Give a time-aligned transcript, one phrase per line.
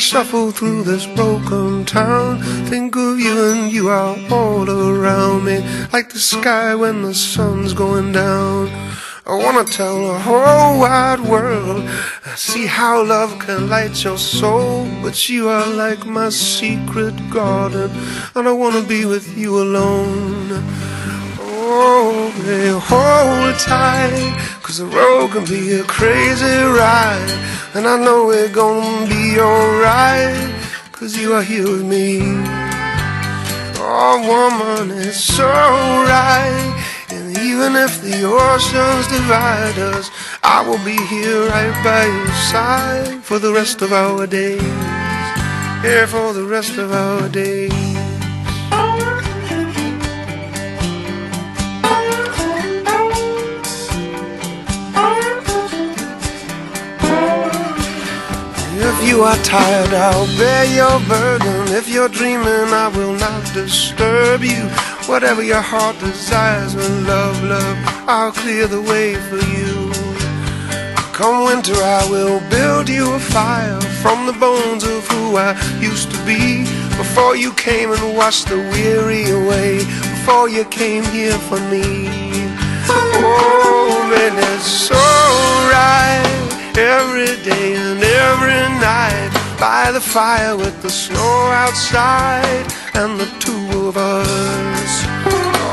[0.00, 2.42] Shuffle through this broken town.
[2.70, 5.58] Think of you and you are all around me,
[5.92, 8.68] like the sky when the sun's going down.
[9.26, 11.86] I wanna tell the whole wide world,
[12.34, 14.88] see how love can light your soul.
[15.02, 17.90] But you are like my secret garden,
[18.34, 20.64] and I wanna be with you alone.
[21.42, 24.34] Oh, babe, hold tight,
[24.70, 27.30] cause the road can be a crazy ride.
[27.74, 30.54] And I know we're gonna be alright,
[30.92, 32.20] cause you are here with me.
[33.82, 36.70] Oh, woman, it's so right.
[37.10, 40.08] And even if the oceans divide us,
[40.44, 44.62] I will be here right by your side for the rest of our days.
[45.82, 47.89] Here for the rest of our days.
[59.10, 61.74] You are tired, I'll bear your burden.
[61.74, 64.62] If you're dreaming, I will not disturb you.
[65.10, 67.76] Whatever your heart desires, with love, love,
[68.06, 69.90] I'll clear the way for you.
[71.12, 76.12] Come winter, I will build you a fire from the bones of who I used
[76.12, 76.62] to be.
[76.96, 79.78] Before you came and washed the weary away,
[80.14, 82.06] before you came here for me.
[82.86, 84.94] Oh, man, it's so
[85.74, 86.39] right
[86.80, 89.30] every day and every night.
[89.60, 94.92] by the fire with the snow outside and the two of us.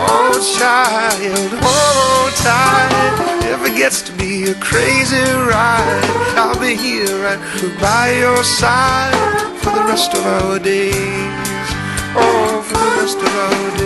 [0.09, 5.23] Oh, child, oh child If it gets to be a crazy
[5.53, 6.03] ride,
[6.35, 7.39] I'll be here right
[7.79, 9.15] by your side
[9.61, 11.67] for the rest of our days.
[12.15, 13.76] Oh, for the rest of our days.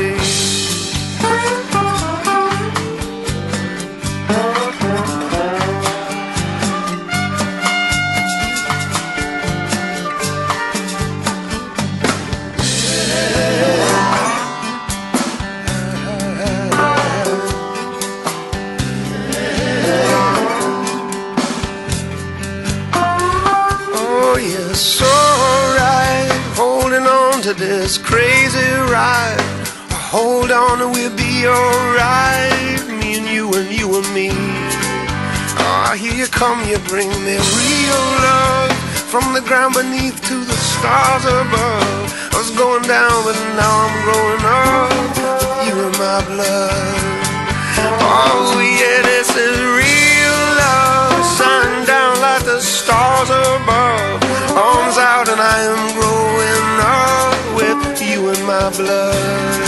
[27.54, 29.42] To this crazy ride.
[30.12, 32.80] Hold on we'll be alright.
[32.88, 34.30] Me and you and you and me.
[35.60, 38.72] Ah, here you come, you bring me real love.
[39.12, 42.08] From the ground beneath to the stars above.
[42.32, 44.92] I was going down, but now I'm growing up.
[45.68, 47.04] You in my blood.
[48.00, 51.26] Oh, yeah, this is real love.
[51.36, 54.24] Sun down like the stars above.
[54.56, 56.01] Arms out, and I am
[58.78, 59.61] blood.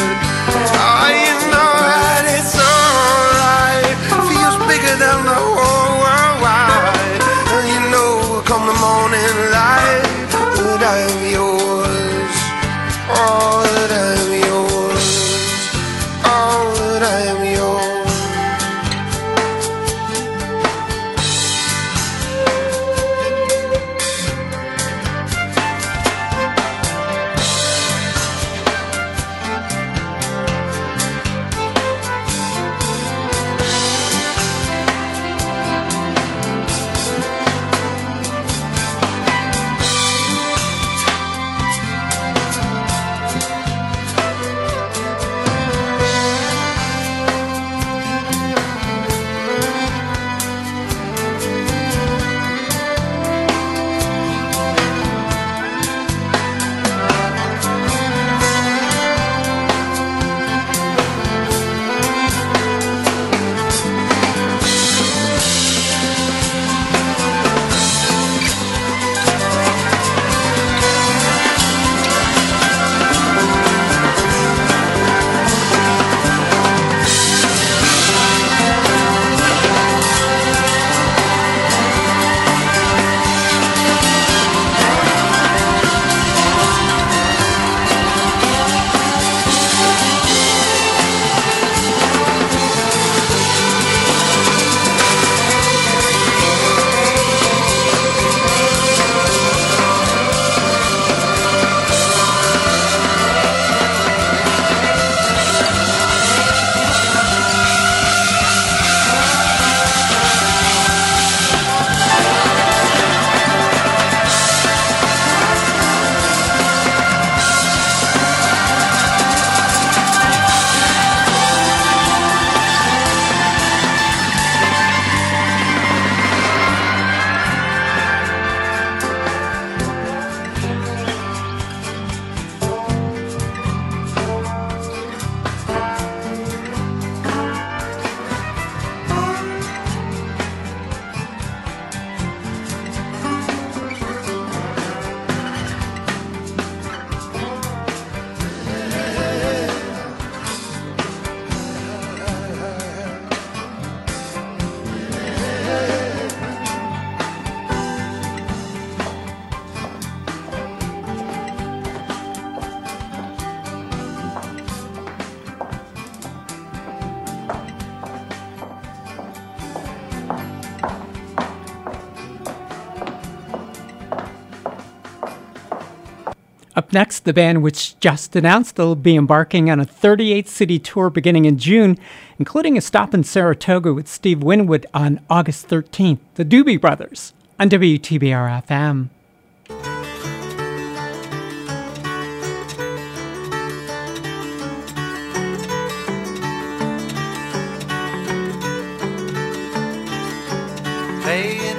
[177.24, 181.58] The band which just announced they'll be embarking on a 38 city tour beginning in
[181.58, 181.98] June,
[182.38, 187.70] including a stop in Saratoga with Steve Winwood on August 13th, the Doobie Brothers, on
[187.70, 189.10] WTBR FM.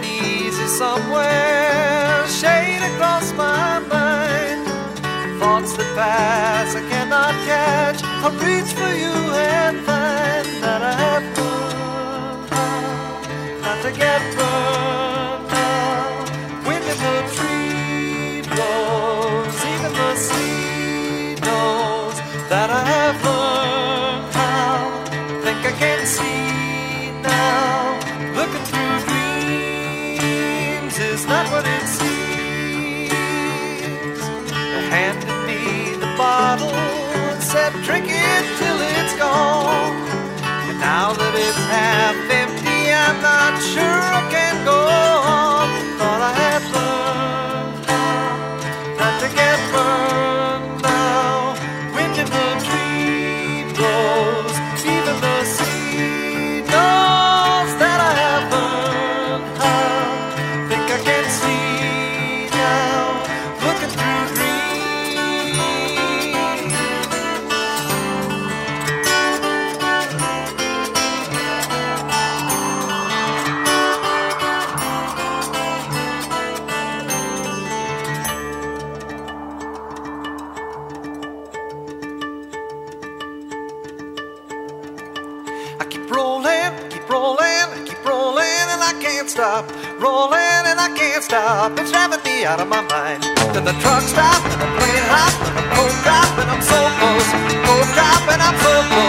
[0.06, 1.63] Easy somewhere,
[6.04, 8.02] Pass I cannot catch.
[8.04, 9.16] I reach for you
[9.56, 11.26] and find that I have
[13.62, 14.43] not to get
[41.56, 42.92] Half empty.
[42.92, 44.43] I'm not sure again.
[90.84, 91.78] I can't stop.
[91.78, 93.22] It's driving me out of my mind.
[93.54, 96.80] To the truck stop, and the plane hop, and the cold drop, and I'm so
[97.00, 97.28] close.
[97.64, 99.03] Cold drop, and I'm so close.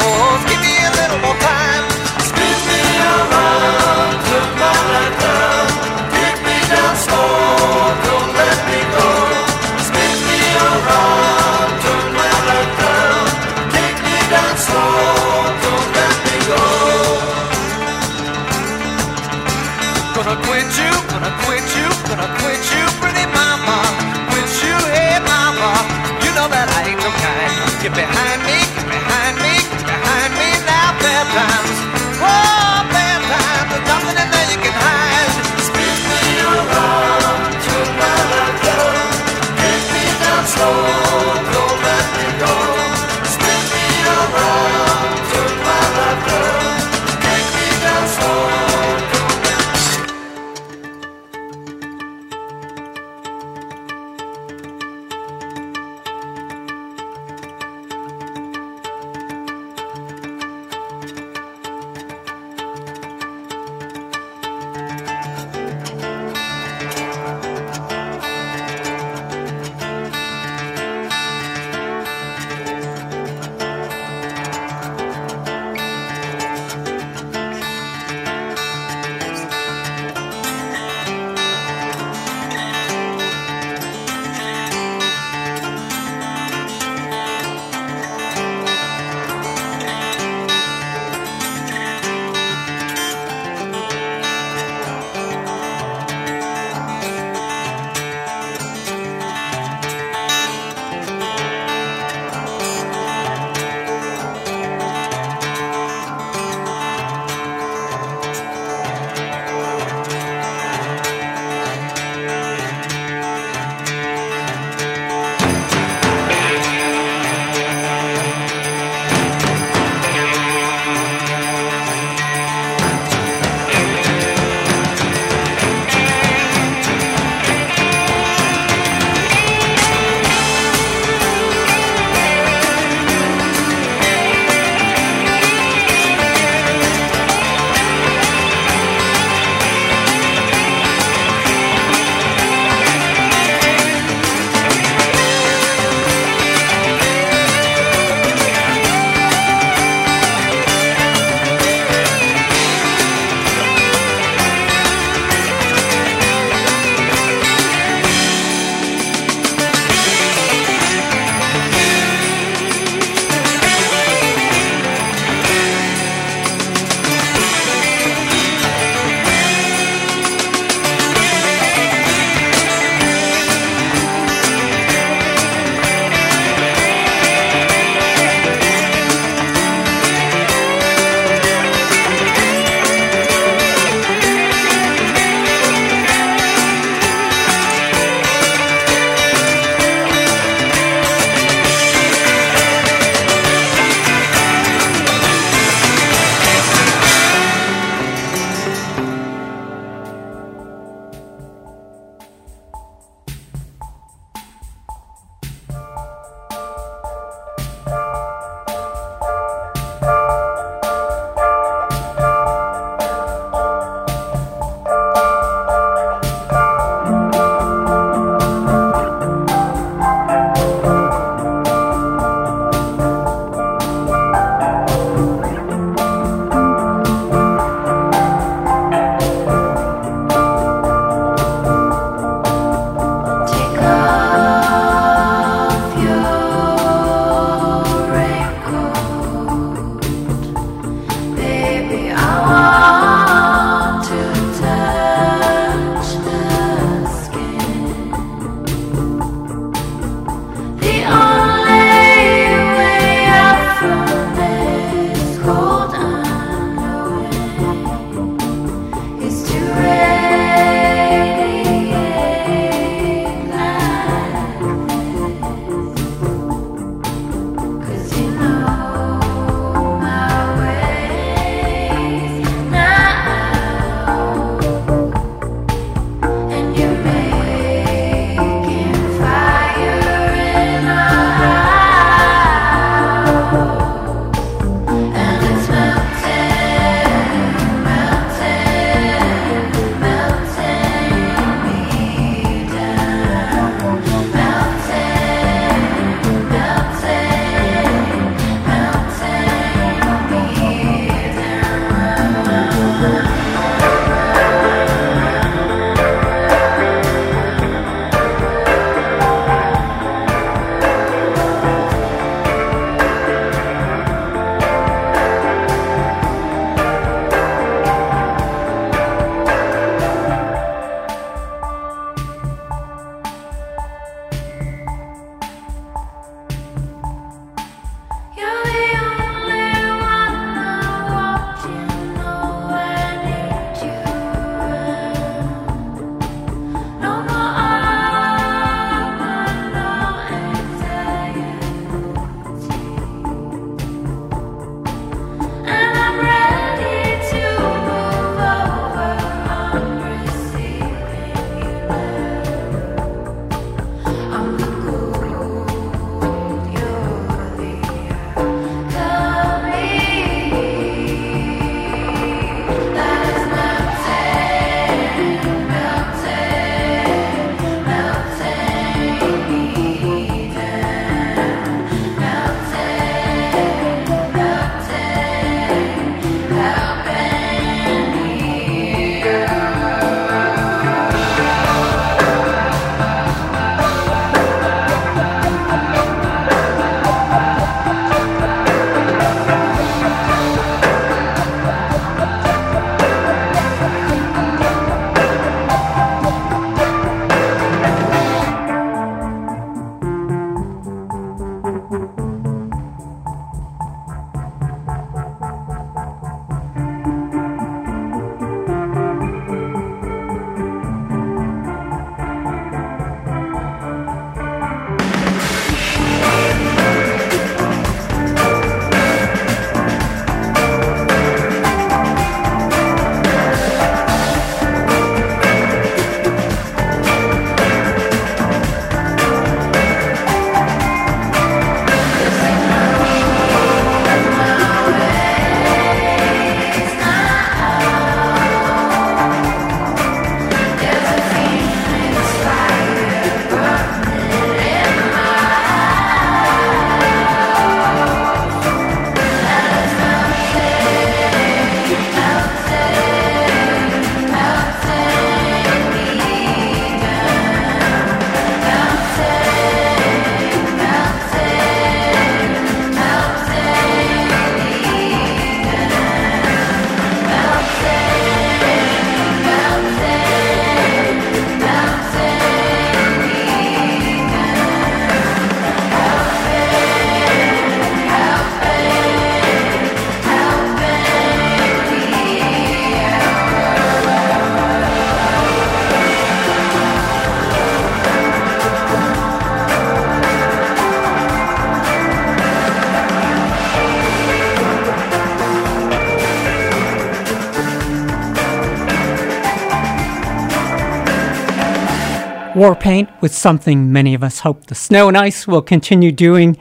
[502.55, 506.55] War paint with something many of us hope the snow and ice will continue doing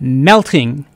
[0.00, 0.86] melting.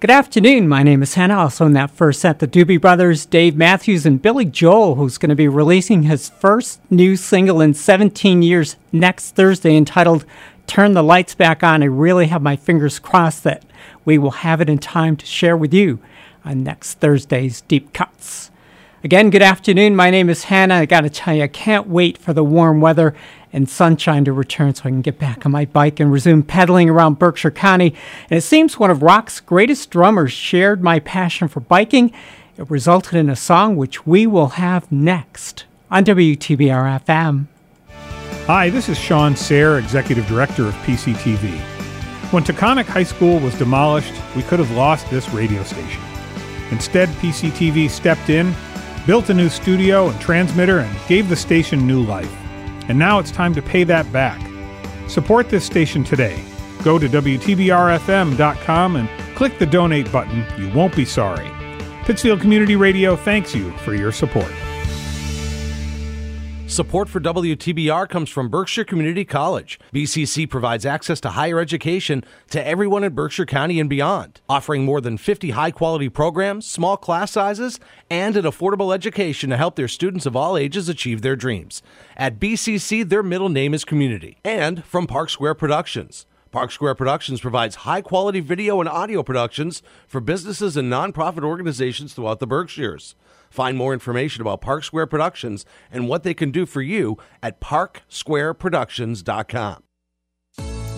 [0.00, 0.66] Good afternoon.
[0.66, 1.38] My name is Hannah.
[1.38, 5.30] Also in that first set, the Doobie Brothers, Dave Matthews, and Billy Joel, who's going
[5.30, 10.24] to be releasing his first new single in 17 years next Thursday entitled
[10.66, 11.80] Turn the Lights Back On.
[11.80, 13.64] I really have my fingers crossed that
[14.04, 16.00] we will have it in time to share with you
[16.44, 18.50] on next Thursday's Deep Cuts.
[19.06, 19.94] Again, good afternoon.
[19.94, 20.74] My name is Hannah.
[20.74, 23.14] I got to tell you, I can't wait for the warm weather
[23.52, 26.90] and sunshine to return so I can get back on my bike and resume pedaling
[26.90, 27.94] around Berkshire County.
[28.28, 32.12] And it seems one of rock's greatest drummers shared my passion for biking.
[32.56, 37.46] It resulted in a song which we will have next on WTBR FM.
[38.48, 41.56] Hi, this is Sean Sayre, Executive Director of PCTV.
[42.32, 46.02] When Taconic High School was demolished, we could have lost this radio station.
[46.72, 48.52] Instead, PCTV stepped in
[49.06, 52.34] built a new studio and transmitter, and gave the station new life.
[52.88, 54.40] And now it's time to pay that back.
[55.08, 56.42] Support this station today.
[56.82, 60.44] Go to WTBRFM.com and click the donate button.
[60.58, 61.50] You won't be sorry.
[62.04, 64.52] Pittsfield Community Radio thanks you for your support.
[66.68, 69.78] Support for WTBR comes from Berkshire Community College.
[69.94, 75.00] BCC provides access to higher education to everyone in Berkshire County and beyond, offering more
[75.00, 77.78] than 50 high quality programs, small class sizes,
[78.10, 81.82] and an affordable education to help their students of all ages achieve their dreams.
[82.16, 84.38] At BCC, their middle name is Community.
[84.44, 86.26] And from Park Square Productions.
[86.50, 92.12] Park Square Productions provides high quality video and audio productions for businesses and nonprofit organizations
[92.12, 93.14] throughout the Berkshires.
[93.56, 97.58] Find more information about Park Square Productions and what they can do for you at
[97.58, 99.82] parksquareproductions.com.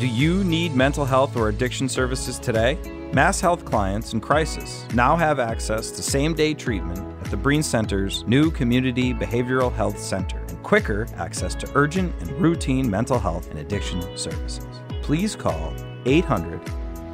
[0.00, 2.76] Do you need mental health or addiction services today?
[3.12, 7.62] Mass Health clients in crisis now have access to same day treatment at the Brien
[7.62, 13.48] Center's new Community Behavioral Health Center and quicker access to urgent and routine mental health
[13.50, 14.66] and addiction services.
[15.02, 15.72] Please call
[16.06, 16.60] 800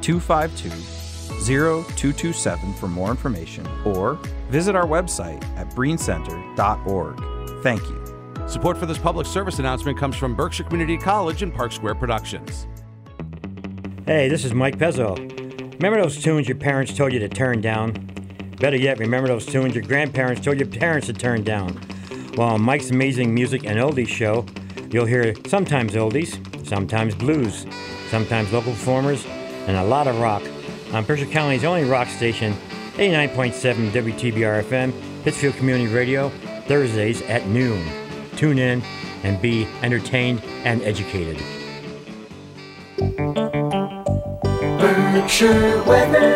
[0.01, 0.71] 252
[1.45, 4.17] 0227 for more information or
[4.49, 7.63] visit our website at briencenter.org.
[7.63, 8.47] Thank you.
[8.47, 12.67] Support for this public service announcement comes from Berkshire Community College and Park Square Productions.
[14.05, 15.17] Hey, this is Mike Pezzo.
[15.75, 17.91] Remember those tunes your parents told you to turn down?
[18.59, 21.79] Better yet, remember those tunes your grandparents told your parents to turn down?
[22.37, 24.45] Well, on Mike's Amazing Music and Oldies show,
[24.91, 27.65] you'll hear sometimes oldies, sometimes blues,
[28.09, 29.25] sometimes local performers,
[29.67, 30.43] and a lot of rock
[30.93, 32.55] on Berkshire County's only rock station,
[32.95, 36.29] 89.7 WTBR FM, Pittsfield Community Radio,
[36.67, 37.85] Thursdays at noon.
[38.37, 38.81] Tune in
[39.23, 41.37] and be entertained and educated.
[44.79, 46.35] Berkshire weather.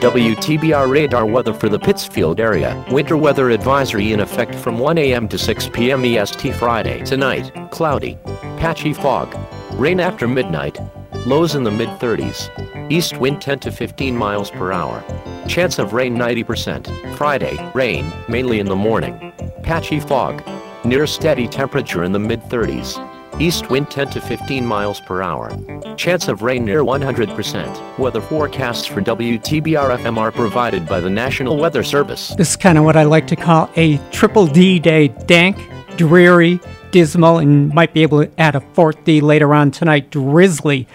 [0.00, 2.82] WTBR radar weather for the Pittsfield area.
[2.90, 5.28] Winter weather advisory in effect from 1 a.m.
[5.28, 6.04] to 6 p.m.
[6.04, 7.04] EST Friday.
[7.04, 8.18] Tonight, cloudy,
[8.56, 9.36] patchy fog,
[9.74, 10.78] rain after midnight,
[11.26, 12.48] lows in the mid 30s.
[12.90, 15.04] East wind 10 to 15 miles per hour.
[15.50, 17.16] Chance of rain 90%.
[17.16, 19.32] Friday, rain, mainly in the morning.
[19.64, 20.44] Patchy fog.
[20.84, 23.00] Near steady temperature in the mid 30s.
[23.40, 25.50] East wind 10 to 15 miles per hour.
[25.96, 27.98] Chance of rain near 100%.
[27.98, 32.28] Weather forecasts for WTBR FM are provided by the National Weather Service.
[32.36, 35.58] This is kind of what I like to call a triple D day dank,
[35.96, 36.60] dreary,
[36.92, 40.86] dismal, and might be able to add a fourth D later on tonight drizzly.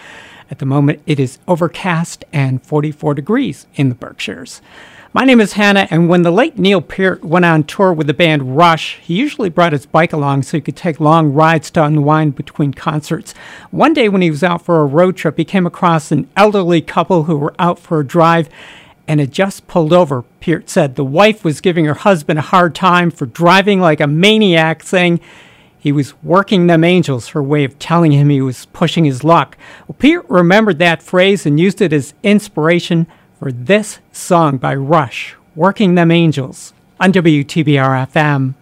[0.56, 4.62] At the moment, it is overcast and 44 degrees in the Berkshires.
[5.12, 8.14] My name is Hannah, and when the late Neil Peart went on tour with the
[8.14, 11.84] band Rush, he usually brought his bike along so he could take long rides to
[11.84, 13.34] unwind between concerts.
[13.70, 16.80] One day, when he was out for a road trip, he came across an elderly
[16.80, 18.48] couple who were out for a drive
[19.10, 20.22] and had just pulled over.
[20.40, 24.08] Peart said the wife was giving her husband a hard time for driving like a
[24.08, 25.20] maniac, saying
[25.86, 29.56] he was working them angels, her way of telling him he was pushing his luck.
[29.88, 33.06] Well, Peart remembered that phrase and used it as inspiration
[33.38, 38.56] for this song by Rush, Working Them Angels, on WTBR FM.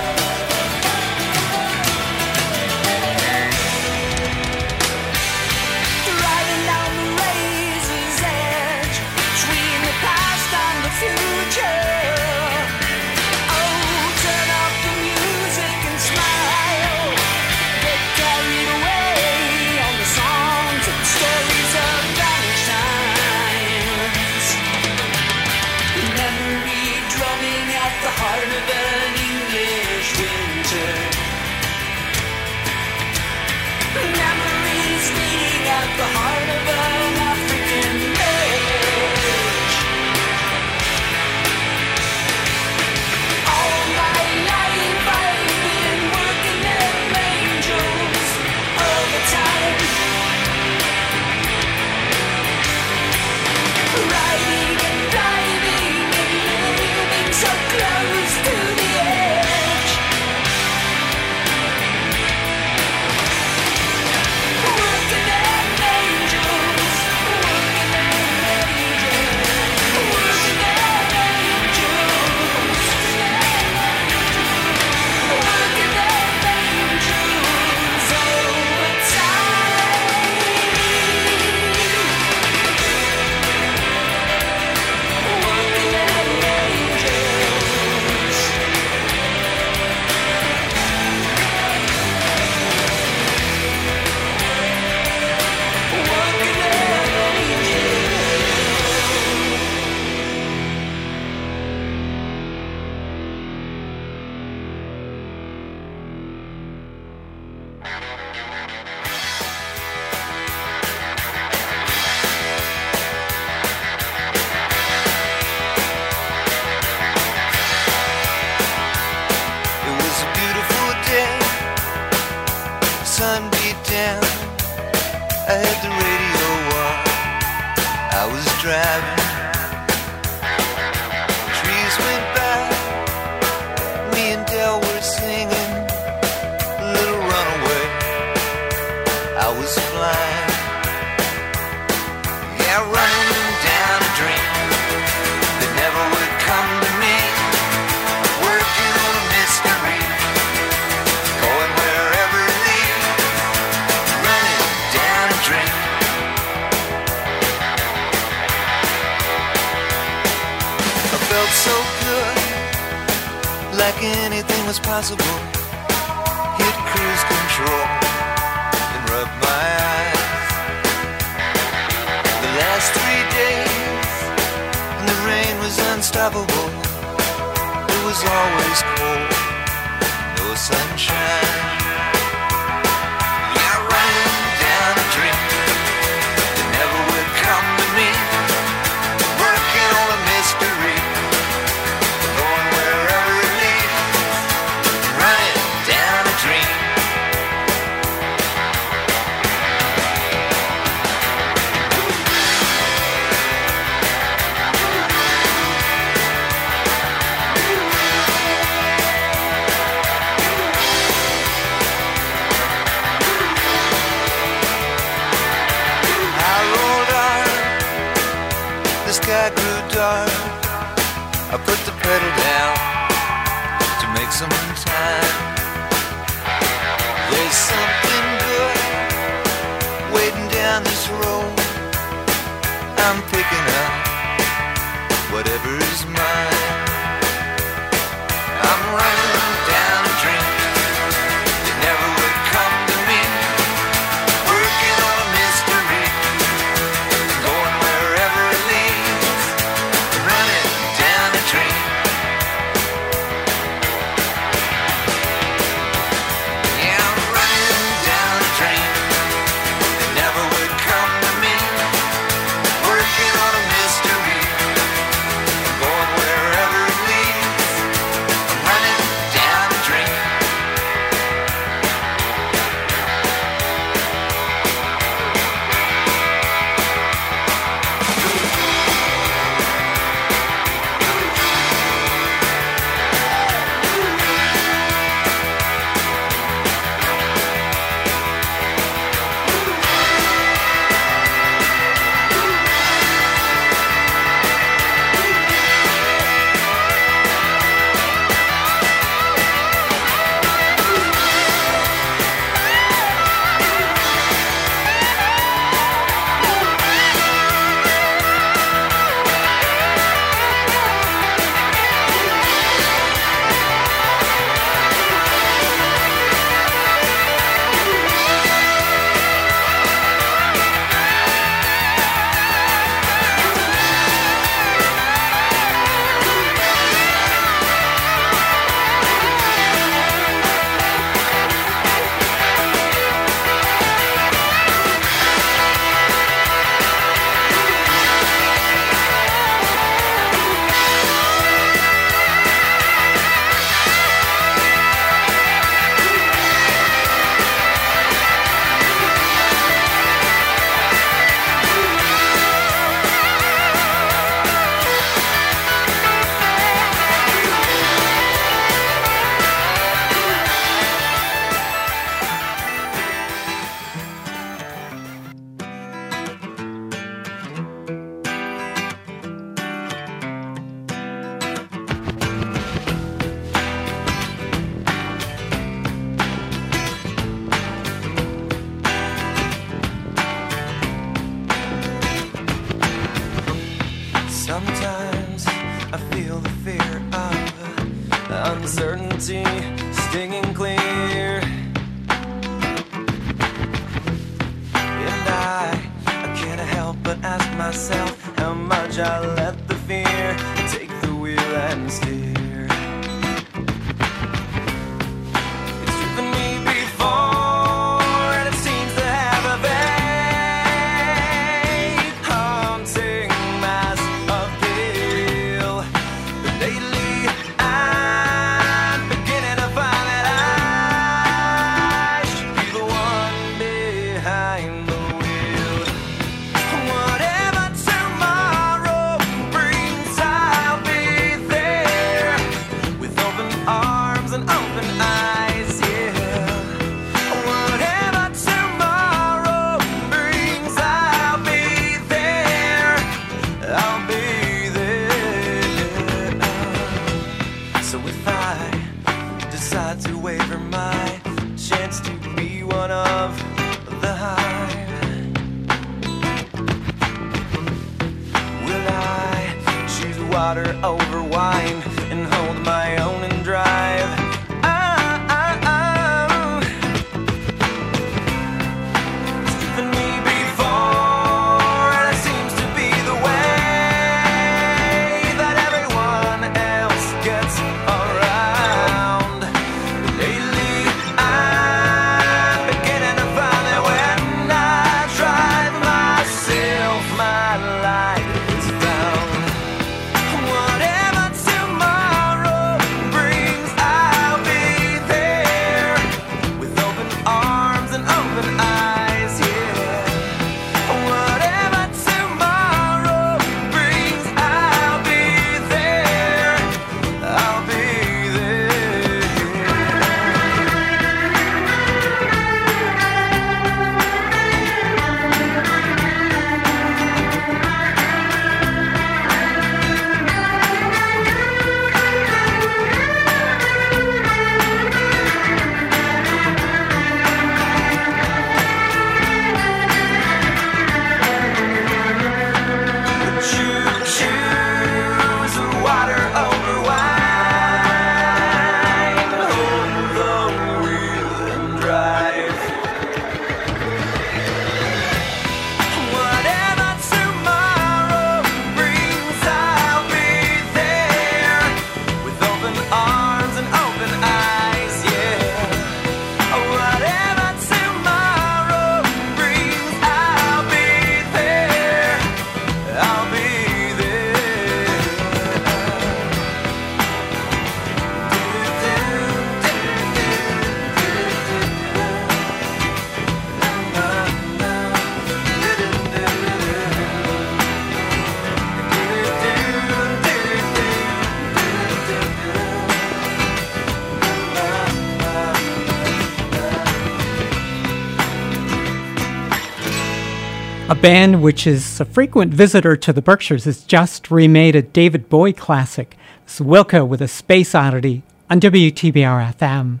[591.08, 595.54] band, which is a frequent visitor to the Berkshires, has just remade a David Bowie
[595.54, 596.18] classic.
[596.44, 600.00] It's Wilco with a Space Oddity on WTBR FM.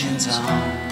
[0.00, 0.87] 今天。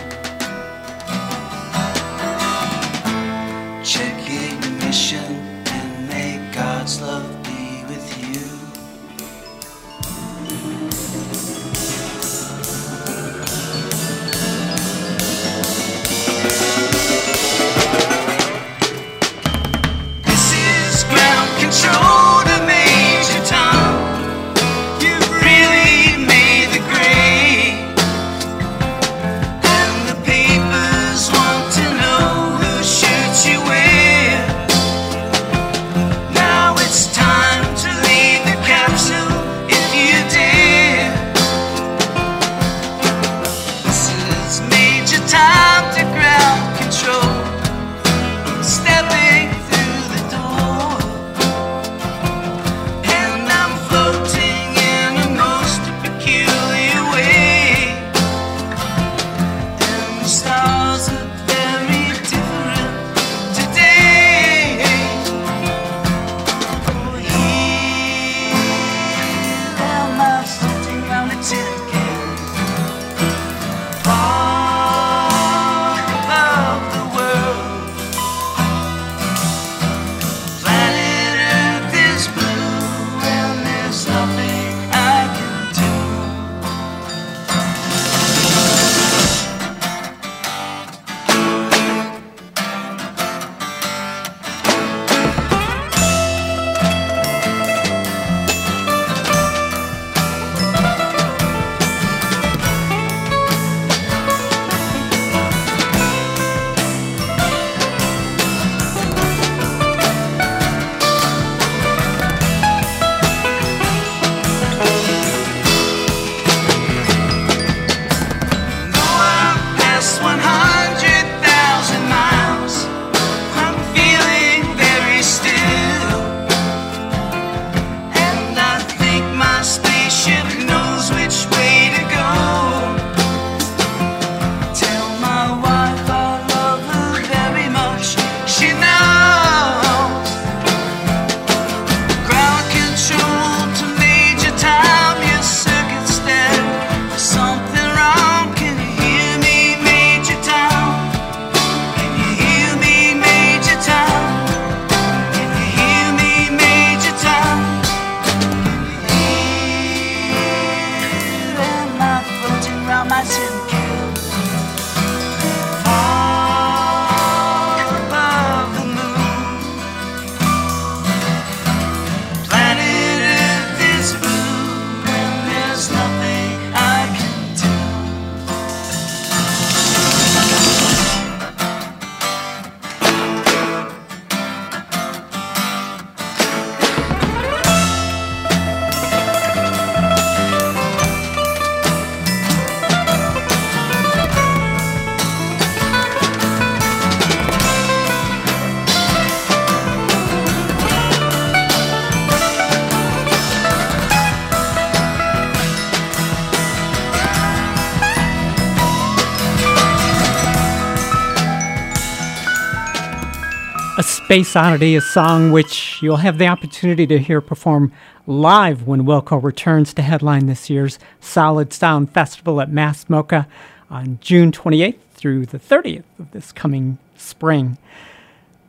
[214.26, 217.92] Space Oddity, a song which you'll have the opportunity to hear perform
[218.26, 223.46] live when Wilco returns to headline this year's Solid Sound Festival at Mass MoCA
[223.88, 227.78] on June 28th through the 30th of this coming spring.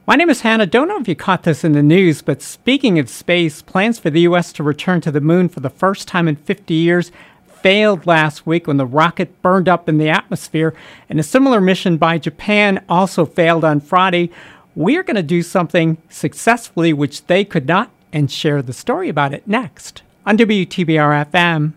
[0.06, 0.68] My name is Hannah.
[0.68, 4.12] Don't know if you caught this in the news, but speaking of space, plans for
[4.12, 4.54] the U.S.
[4.54, 7.12] to return to the moon for the first time in 50 years
[7.48, 10.76] failed last week when the rocket burned up in the atmosphere,
[11.10, 14.30] and a similar mission by Japan also failed on Friday.
[14.78, 19.34] We're going to do something successfully which they could not and share the story about
[19.34, 21.74] it next on WTBR FM.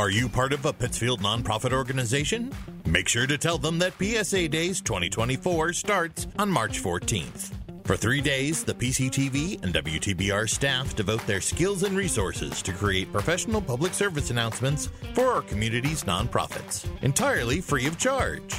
[0.00, 2.52] Are you part of a Pittsfield nonprofit organization?
[2.86, 7.52] Make sure to tell them that PSA Days 2024 starts on March 14th.
[7.84, 13.12] For three days, the PCTV and WTBR staff devote their skills and resources to create
[13.12, 18.56] professional public service announcements for our community's nonprofits, entirely free of charge.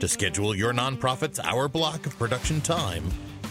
[0.00, 3.04] To schedule your nonprofit's hour block of production time,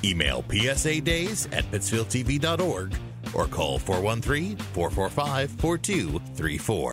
[0.03, 2.95] email PSA Days at pittsfieldtv.org
[3.33, 6.91] or call 413 445 4234.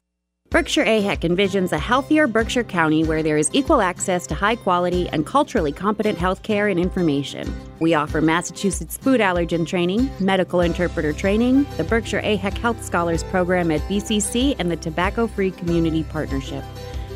[0.49, 5.09] Berkshire AHEC envisions a healthier Berkshire County where there is equal access to high quality
[5.09, 7.51] and culturally competent health care and information.
[7.79, 13.71] We offer Massachusetts food allergen training, medical interpreter training, the Berkshire AHEC Health Scholars Program
[13.71, 16.65] at BCC, and the Tobacco Free Community Partnership.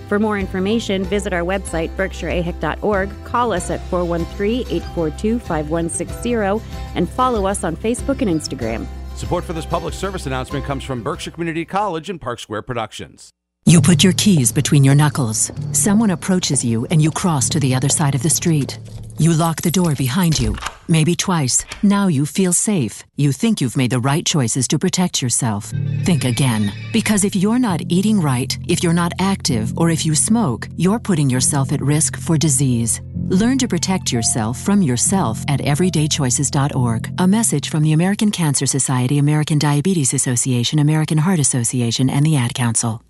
[0.08, 7.46] For more information, visit our website, berkshireahec.org, call us at 413 842 5160, and follow
[7.46, 8.86] us on Facebook and Instagram.
[9.16, 13.30] Support for this public service announcement comes from Berkshire Community College and Park Square Productions.
[13.64, 15.50] You put your keys between your knuckles.
[15.72, 18.78] Someone approaches you and you cross to the other side of the street.
[19.18, 20.54] You lock the door behind you,
[20.88, 21.64] maybe twice.
[21.82, 23.02] Now you feel safe.
[23.16, 25.72] You think you've made the right choices to protect yourself.
[26.04, 26.70] Think again.
[26.92, 30.98] Because if you're not eating right, if you're not active, or if you smoke, you're
[30.98, 33.00] putting yourself at risk for disease.
[33.28, 37.14] Learn to protect yourself from yourself at everydaychoices.org.
[37.18, 42.36] A message from the American Cancer Society, American Diabetes Association, American Heart Association, and the
[42.36, 43.02] Ad Council.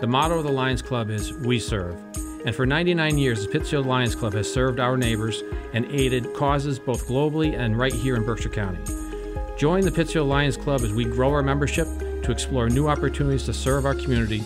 [0.00, 1.98] The motto of the Lions Club is We Serve.
[2.44, 6.78] And for 99 years, the Pittsfield Lions Club has served our neighbors and aided causes
[6.78, 8.78] both globally and right here in Berkshire County.
[9.58, 11.86] Join the Pittsfield Lions Club as we grow our membership
[12.22, 14.38] to explore new opportunities to serve our community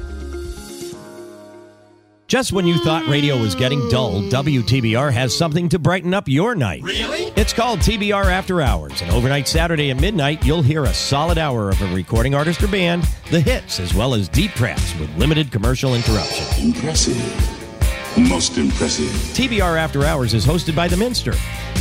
[2.28, 6.56] Just when you thought radio was getting dull, WTBR has something to brighten up your
[6.56, 6.82] night.
[6.82, 7.32] Really?
[7.36, 11.70] It's called TBR After Hours, and overnight Saturday at midnight, you'll hear a solid hour
[11.70, 15.52] of a recording artist or band, the hits, as well as deep tracks with limited
[15.52, 16.66] commercial interruption.
[16.66, 17.16] Impressive.
[18.18, 19.06] Most impressive.
[19.36, 21.36] TBR After Hours is hosted by The Minster.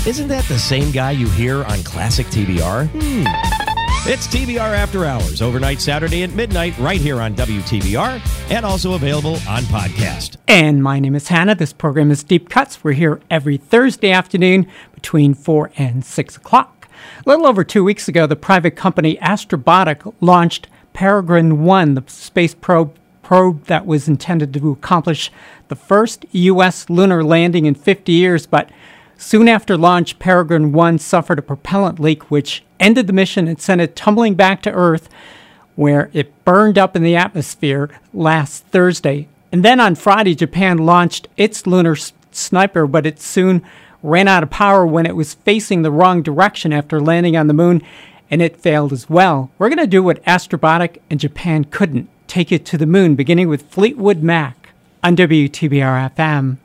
[0.06, 2.88] Isn't that the same guy you hear on classic TBR?
[2.88, 3.63] Hmm.
[4.06, 9.36] It's TBR After Hours, overnight Saturday at midnight, right here on WTBR, and also available
[9.48, 10.36] on podcast.
[10.46, 11.54] And my name is Hannah.
[11.54, 12.84] This program is Deep Cuts.
[12.84, 16.86] We're here every Thursday afternoon between 4 and 6 o'clock.
[17.24, 22.54] A little over two weeks ago, the private company Astrobotic launched Peregrine 1, the space
[22.54, 25.32] probe, probe that was intended to accomplish
[25.68, 26.90] the first U.S.
[26.90, 28.68] lunar landing in 50 years, but
[29.26, 33.80] Soon after launch, Peregrine 1 suffered a propellant leak which ended the mission and sent
[33.80, 35.08] it tumbling back to Earth,
[35.76, 39.26] where it burned up in the atmosphere last Thursday.
[39.50, 43.62] And then on Friday, Japan launched its lunar s- sniper, but it soon
[44.02, 47.54] ran out of power when it was facing the wrong direction after landing on the
[47.54, 47.80] moon,
[48.30, 49.50] and it failed as well.
[49.56, 53.48] We're going to do what Astrobotic and Japan couldn't take it to the moon, beginning
[53.48, 54.68] with Fleetwood Mac
[55.02, 56.58] on WTBR FM.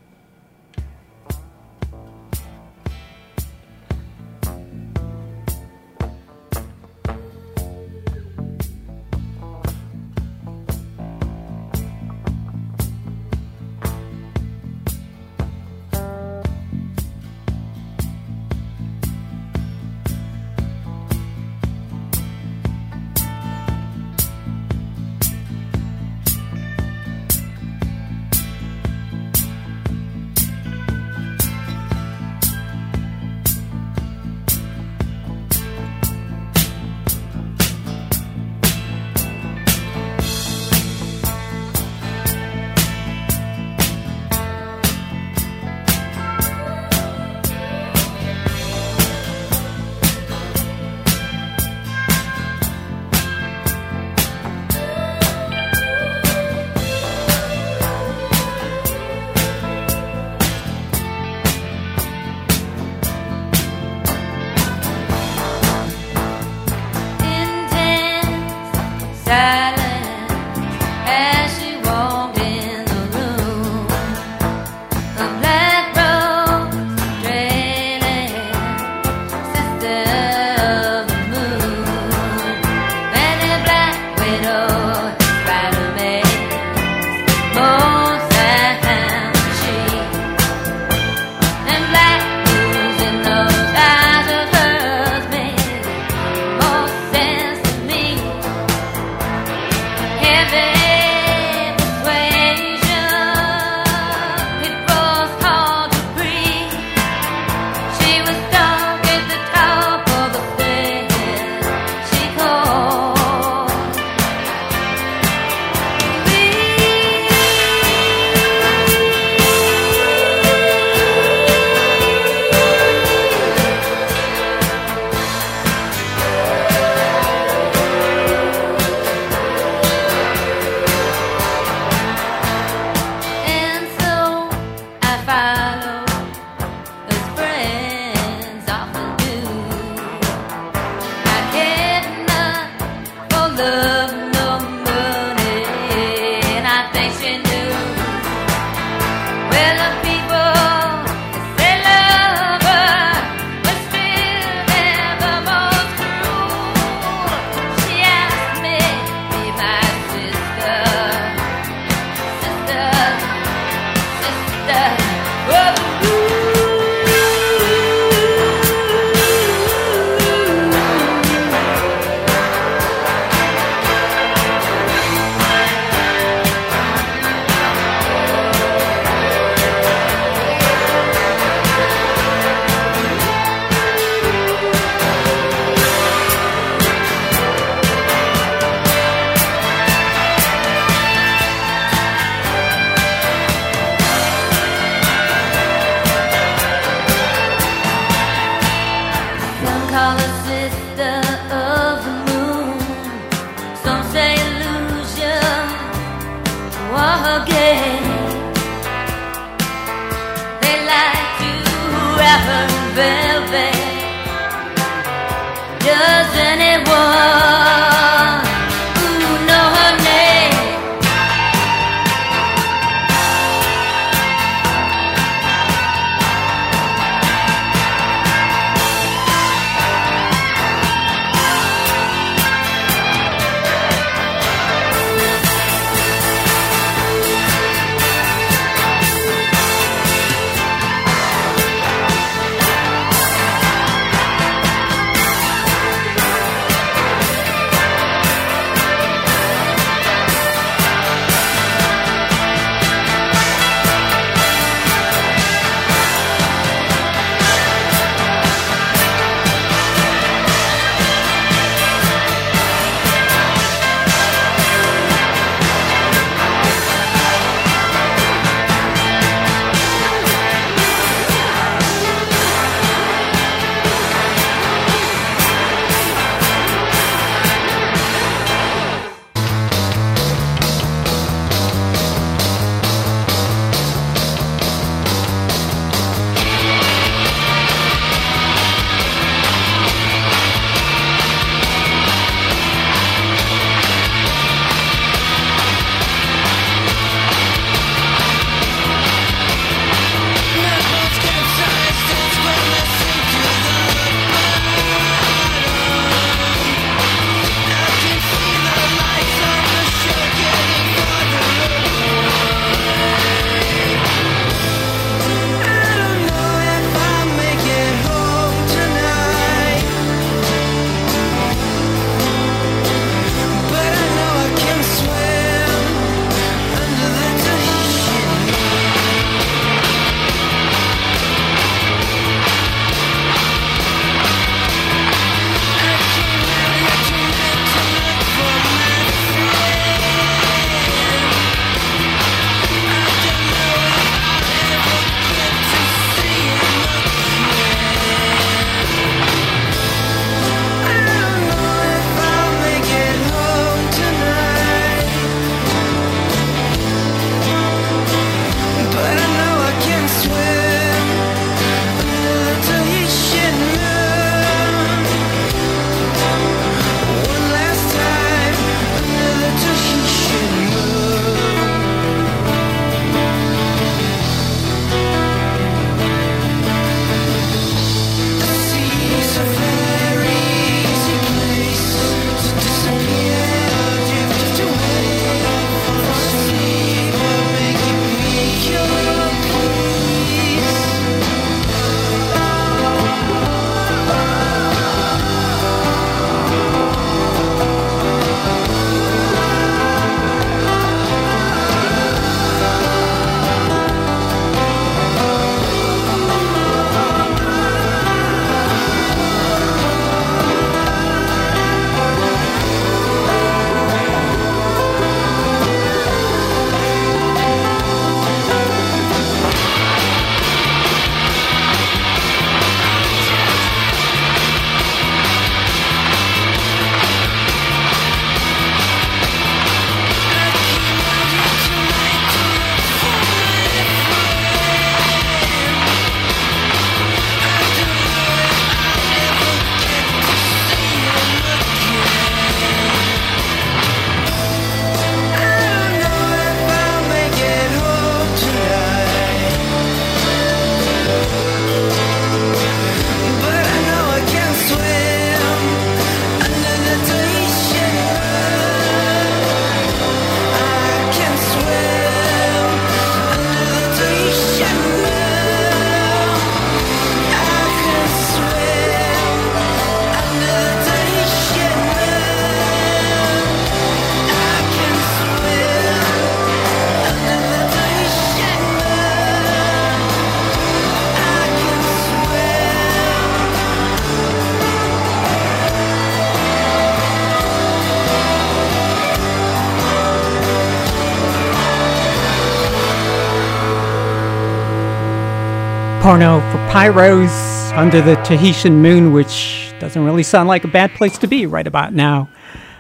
[496.10, 501.20] Porno for Pyros under the Tahitian moon, which doesn't really sound like a bad place
[501.20, 502.28] to be right about now.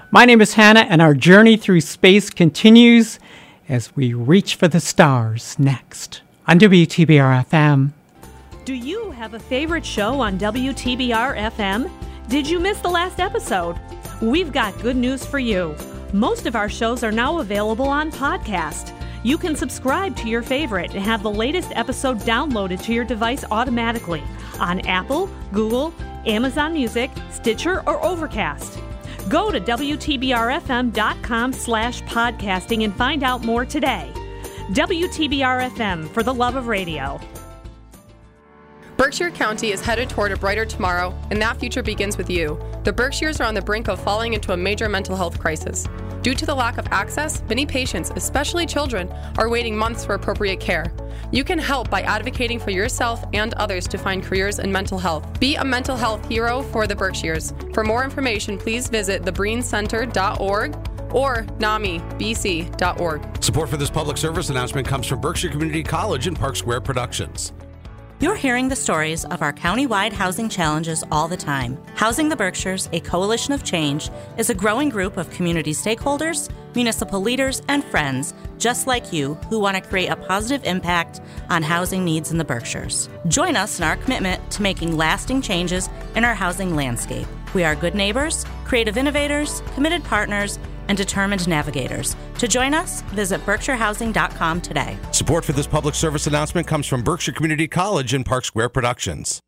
[0.09, 3.19] My name is Hannah, and our journey through space continues.
[3.69, 7.91] as we reach for the stars next on WTBR FM.
[8.65, 11.91] Do you have a favorite show on WTBR FM?
[12.29, 13.79] Did you miss the last episode?
[14.23, 15.75] We've got good news for you.
[16.13, 18.98] Most of our shows are now available on podcast.
[19.23, 23.43] You can subscribe to your favorite and have the latest episode downloaded to your device
[23.51, 24.23] automatically
[24.59, 25.93] on Apple, Google,
[26.25, 28.79] Amazon Music, Stitcher, or Overcast.
[29.27, 34.09] Go to WTBRFM.com slash podcasting and find out more today.
[34.71, 37.19] WTBR FM for the love of radio.
[38.95, 42.59] Berkshire County is headed toward a brighter tomorrow, and that future begins with you.
[42.83, 45.87] The Berkshires are on the brink of falling into a major mental health crisis.
[46.21, 50.59] Due to the lack of access, many patients, especially children, are waiting months for appropriate
[50.59, 50.91] care.
[51.31, 55.39] You can help by advocating for yourself and others to find careers in mental health.
[55.39, 57.53] Be a mental health hero for the Berkshires.
[57.73, 60.75] For more information, please visit thebriencenter.org
[61.13, 63.43] or namibc.org.
[63.43, 67.53] Support for this public service announcement comes from Berkshire Community College and Park Square Productions.
[68.21, 71.81] You're hearing the stories of our countywide housing challenges all the time.
[71.95, 77.21] Housing the Berkshires, a coalition of change, is a growing group of community stakeholders, municipal
[77.21, 82.03] leaders, and friends just like you who want to create a positive impact on housing
[82.03, 83.07] needs in the Berkshires.
[83.29, 87.25] Join us in our commitment to making lasting changes in our housing landscape.
[87.53, 90.59] We are good neighbors, creative innovators, committed partners,
[90.89, 92.17] and determined navigators.
[92.39, 94.97] To join us, visit berkshirehousing.com today.
[95.11, 99.39] Support for this public service announcement comes from Berkshire Community College and Park Square Productions.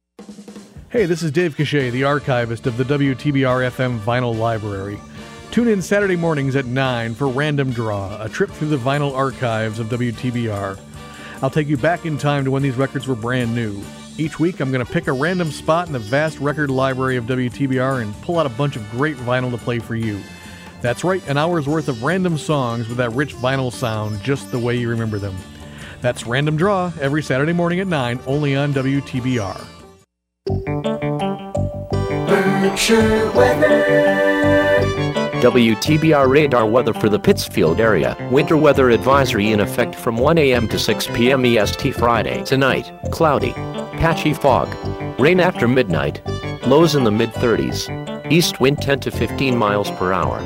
[0.89, 4.99] Hey, this is Dave Cachet, the archivist of the WTBR FM Vinyl Library.
[5.49, 9.79] Tune in Saturday mornings at 9 for Random Draw, a trip through the vinyl archives
[9.79, 10.79] of WTBR.
[11.41, 13.81] I'll take you back in time to when these records were brand new.
[14.17, 17.25] Each week, I'm going to pick a random spot in the vast record library of
[17.25, 20.21] WTBR and pull out a bunch of great vinyl to play for you.
[20.81, 24.59] That's right, an hour's worth of random songs with that rich vinyl sound just the
[24.59, 25.35] way you remember them.
[26.01, 29.67] That's Random Draw every Saturday morning at 9, only on WTBR.
[33.35, 33.81] Weather.
[35.41, 38.15] WTBR radar weather for the Pittsfield area.
[38.31, 40.67] Winter weather advisory in effect from 1 a.m.
[40.67, 41.45] to 6 p.m.
[41.45, 42.43] EST Friday.
[42.43, 43.53] Tonight, cloudy,
[43.97, 44.73] patchy fog,
[45.19, 46.21] rain after midnight,
[46.67, 50.39] lows in the mid 30s, east wind 10 to 15 miles per hour.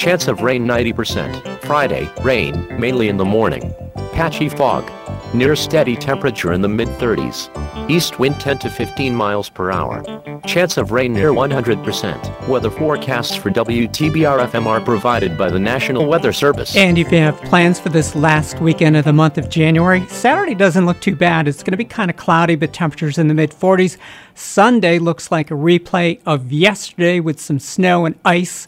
[0.00, 1.60] Chance of rain 90%.
[1.60, 3.74] Friday, rain, mainly in the morning.
[4.14, 4.90] Patchy fog,
[5.34, 7.50] near steady temperature in the mid 30s.
[7.90, 10.02] East wind 10 to 15 miles per hour.
[10.46, 12.48] Chance of rain near 100%.
[12.48, 16.74] Weather forecasts for WTBR FM are provided by the National Weather Service.
[16.74, 20.54] And if you have plans for this last weekend of the month of January, Saturday
[20.54, 21.46] doesn't look too bad.
[21.46, 23.98] It's going to be kind of cloudy, but temperatures in the mid 40s.
[24.34, 28.66] Sunday looks like a replay of yesterday with some snow and ice.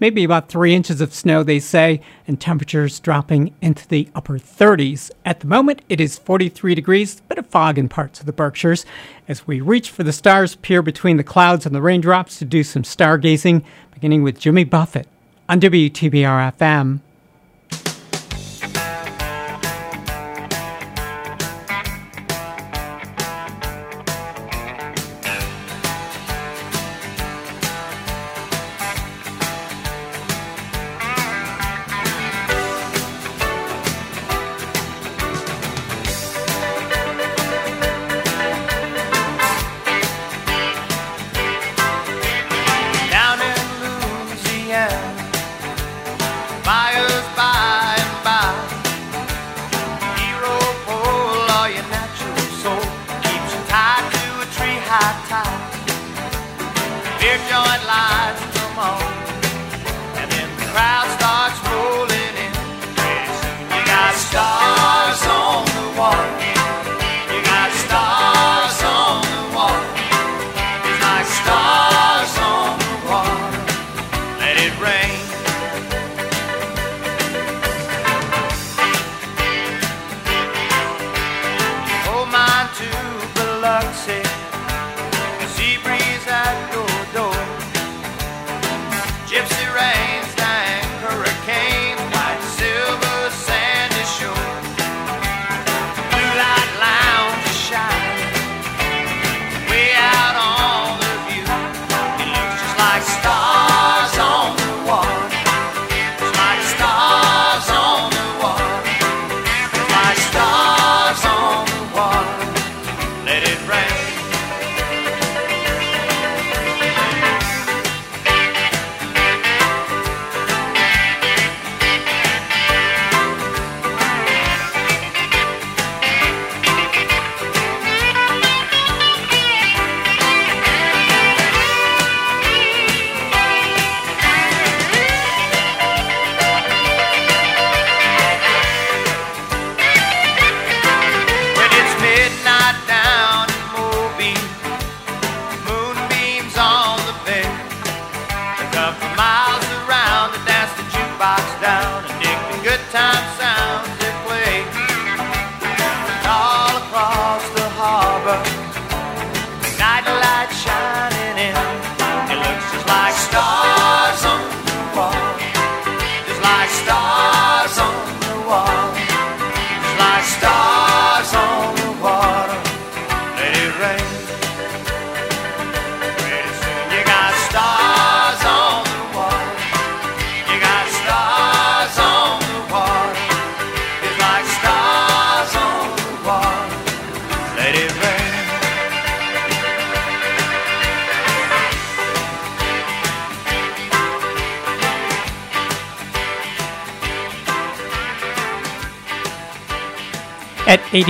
[0.00, 5.10] Maybe about three inches of snow, they say, and temperatures dropping into the upper 30s.
[5.26, 8.86] At the moment, it is 43 degrees, but a fog in parts of the Berkshires.
[9.28, 12.64] As we reach for the stars, peer between the clouds and the raindrops to do
[12.64, 15.06] some stargazing, beginning with Jimmy Buffett
[15.50, 17.00] on WTBR FM.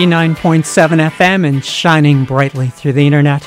[0.01, 3.47] 89.7 FM and shining brightly through the internet,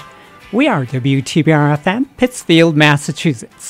[0.52, 3.63] we are WTBR FM, Pittsfield, Massachusetts.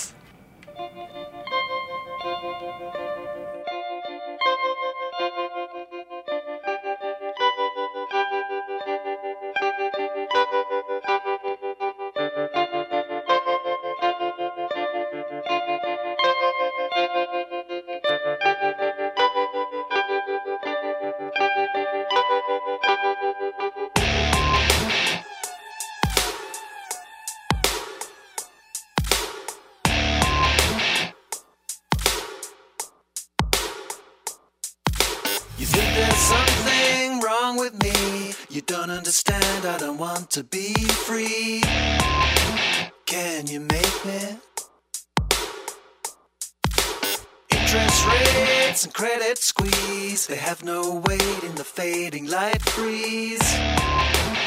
[50.24, 53.54] Squeeze, they have no weight in the fading light breeze.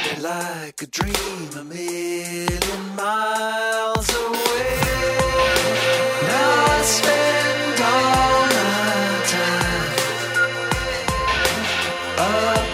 [0.05, 4.81] They're like a dream a million miles away.
[6.23, 9.21] Now I spend all my
[12.59, 12.66] time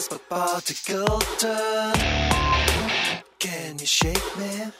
[0.00, 1.94] dollars per particle turn.
[3.38, 4.72] Can you shake me?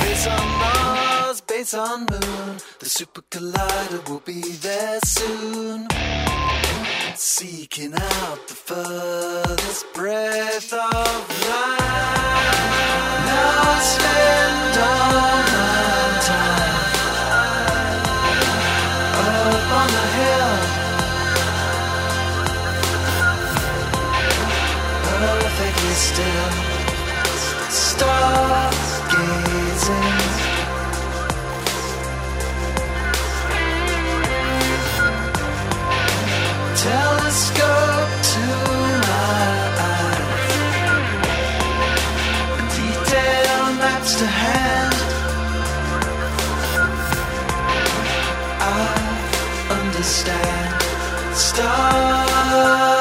[0.00, 2.58] Base on Mars, base on Moon.
[2.78, 5.88] The super collider will be there soon.
[7.14, 11.78] Seeking out the furthest breath of light.
[13.26, 16.78] Now spend all my time
[19.12, 20.77] up on the hill.
[25.98, 26.50] Still,
[27.68, 29.16] stargazing.
[36.84, 38.46] Telescope to
[39.08, 39.50] my
[39.90, 40.54] eyes,
[42.76, 44.96] detailed maps to hand.
[48.60, 48.74] I
[49.80, 50.70] understand.
[51.34, 52.97] Stargazing.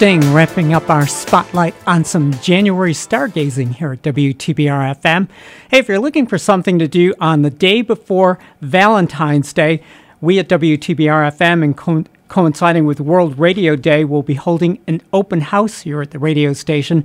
[0.00, 5.28] Sting wrapping up our spotlight on some January stargazing here at WTBR FM.
[5.70, 9.82] Hey, if you're looking for something to do on the day before Valentine's Day,
[10.22, 15.02] we at WTBR FM, and co- coinciding with World Radio Day, will be holding an
[15.12, 17.04] open house here at the radio station.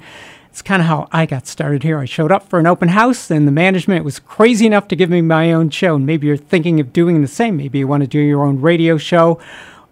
[0.49, 1.99] It's kind of how I got started here.
[1.99, 5.09] I showed up for an open house, and the management was crazy enough to give
[5.09, 5.95] me my own show.
[5.95, 7.57] And maybe you're thinking of doing the same.
[7.57, 9.38] Maybe you want to do your own radio show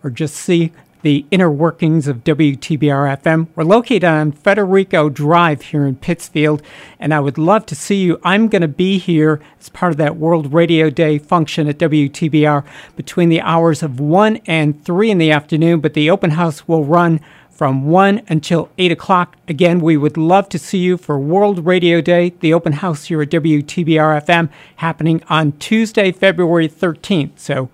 [0.05, 0.71] or just see
[1.03, 3.47] the inner workings of WTBR FM.
[3.55, 6.63] We're located on Federico Drive here in Pittsfield,
[6.97, 8.19] and I would love to see you.
[8.23, 12.65] I'm going to be here as part of that World Radio Day function at WTBR
[12.95, 16.85] between the hours of 1 and 3 in the afternoon, but the open house will
[16.85, 17.19] run
[17.51, 19.35] from 1 until 8 o'clock.
[19.49, 23.21] Again, we would love to see you for World Radio Day, the open house here
[23.21, 27.39] at WTBR FM, happening on Tuesday, February 13th.
[27.39, 27.69] So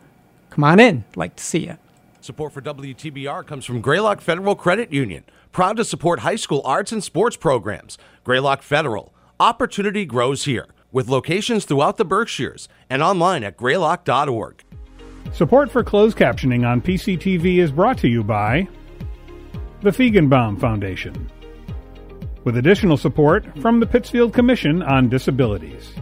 [0.50, 1.04] come on in.
[1.12, 1.78] I'd like to see you.
[2.30, 6.92] Support for WTBR comes from Greylock Federal Credit Union, proud to support high school arts
[6.92, 7.98] and sports programs.
[8.24, 14.64] Greylock Federal, opportunity grows here, with locations throughout the Berkshires and online at greylock.org.
[15.34, 18.68] Support for closed captioning on PCTV is brought to you by
[19.82, 21.32] the Feigenbaum Foundation,
[22.44, 25.96] with additional support from the Pittsfield Commission on Disabilities.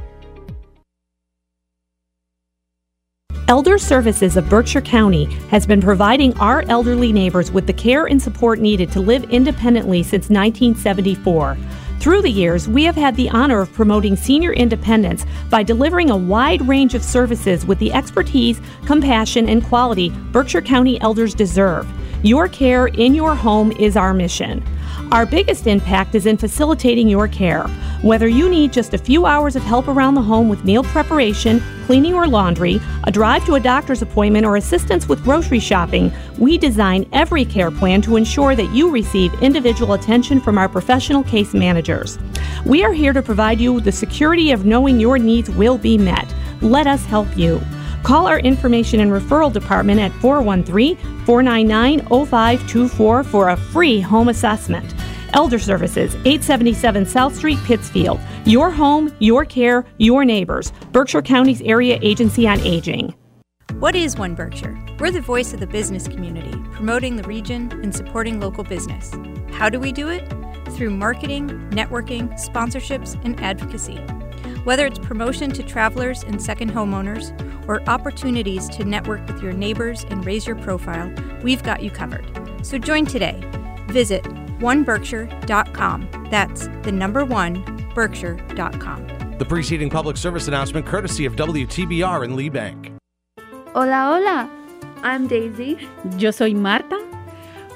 [3.49, 8.21] Elder Services of Berkshire County has been providing our elderly neighbors with the care and
[8.21, 11.57] support needed to live independently since 1974.
[12.01, 16.17] Through the years, we have had the honor of promoting senior independence by delivering a
[16.17, 21.87] wide range of services with the expertise, compassion, and quality Berkshire County elders deserve.
[22.23, 24.61] Your care in your home is our mission.
[25.09, 27.63] Our biggest impact is in facilitating your care.
[28.01, 31.63] Whether you need just a few hours of help around the home with meal preparation,
[31.85, 36.57] cleaning or laundry, a drive to a doctor's appointment, or assistance with grocery shopping, we
[36.57, 41.53] design every care plan to ensure that you receive individual attention from our professional case
[41.53, 42.19] managers.
[42.65, 45.97] We are here to provide you with the security of knowing your needs will be
[45.97, 46.33] met.
[46.61, 47.61] Let us help you.
[48.03, 54.93] Call our information and referral department at 413 499 0524 for a free home assessment.
[55.33, 58.19] Elder Services, 877 South Street, Pittsfield.
[58.45, 60.71] Your home, your care, your neighbors.
[60.91, 63.13] Berkshire County's Area Agency on Aging.
[63.79, 64.75] What is One Berkshire?
[64.99, 69.11] We're the voice of the business community, promoting the region and supporting local business.
[69.51, 70.27] How do we do it?
[70.71, 73.99] Through marketing, networking, sponsorships, and advocacy.
[74.67, 77.31] Whether it's promotion to travelers and second homeowners,
[77.69, 81.09] or opportunities to network with your neighbors and raise your profile,
[81.41, 82.29] we've got you covered.
[82.63, 83.41] So join today.
[83.87, 84.25] Visit
[84.59, 86.27] oneberkshire.com.
[86.29, 87.63] That's the number one,
[87.95, 89.37] berkshire.com.
[89.37, 92.91] The preceding public service announcement courtesy of WTBR in Lee Bank.
[93.73, 94.51] Hola, hola.
[95.01, 95.79] I'm Daisy.
[96.17, 97.16] Yo soy Marta.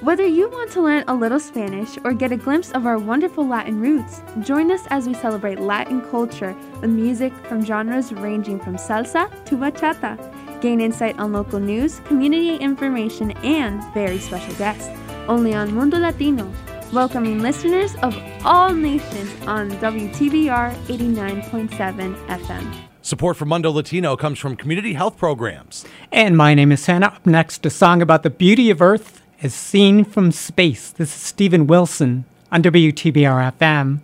[0.02, 3.48] Whether you want to learn a little Spanish or get a glimpse of our wonderful
[3.48, 8.78] Latin roots, join us as we celebrate Latin culture with music from genres ranging from
[8.78, 10.18] salsa to bachata.
[10.60, 14.90] Gain insight on local news, community information, and very special guests.
[15.28, 16.52] Only on Mundo Latino,
[16.92, 22.76] welcoming listeners of all nations on WTBR 89.7 FM.
[23.04, 25.86] Support for Mundo Latino comes from community health programs.
[26.12, 27.08] And my name is Hannah.
[27.08, 30.92] Up next, a song about the beauty of Earth as seen from space.
[30.92, 34.00] This is Stephen Wilson on WTBR FM.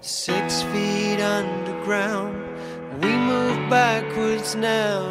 [0.00, 2.34] Six feet underground,
[3.02, 5.04] we move backwards now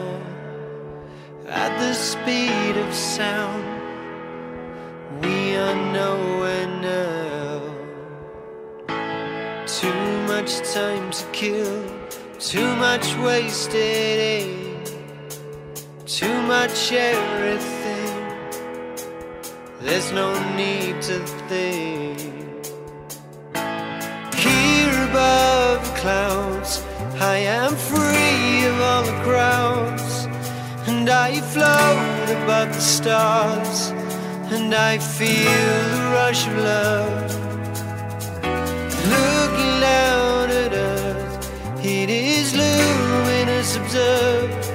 [1.48, 3.64] at the speed of sound.
[5.22, 7.62] We are nowhere now.
[9.66, 11.86] Too much time to kill,
[12.40, 14.70] too much wasted air,
[16.18, 18.18] too much everything.
[19.80, 22.20] There's no need to think.
[24.36, 26.84] Here above the clouds,
[27.22, 30.26] I am free of all the crowds,
[30.90, 33.92] and I float above the stars,
[34.52, 37.32] and I feel the rush of love.
[39.16, 44.70] Looking down at earth, it is luminous, observe.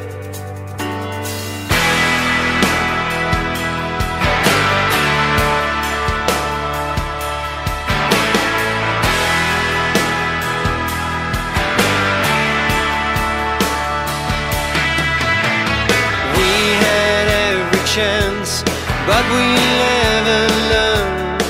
[19.06, 19.46] But we
[19.84, 20.40] never
[20.72, 21.42] learned.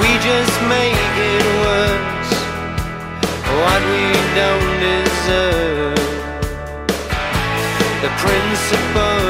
[0.00, 2.32] We just make it worse.
[3.60, 4.06] What we
[4.38, 5.98] don't deserve.
[8.04, 9.29] The principle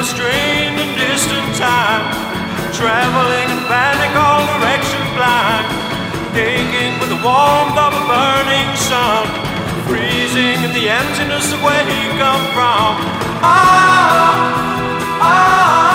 [0.00, 2.04] a strange and distant time,
[2.72, 5.68] traveling in panic all direction blind,
[6.34, 9.28] aching with the warmth of a burning sun,
[9.84, 12.96] freezing in the emptiness of where he come from.
[13.44, 15.89] Ah, ah.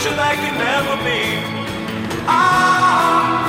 [0.00, 1.42] future like could never be.
[2.28, 3.47] i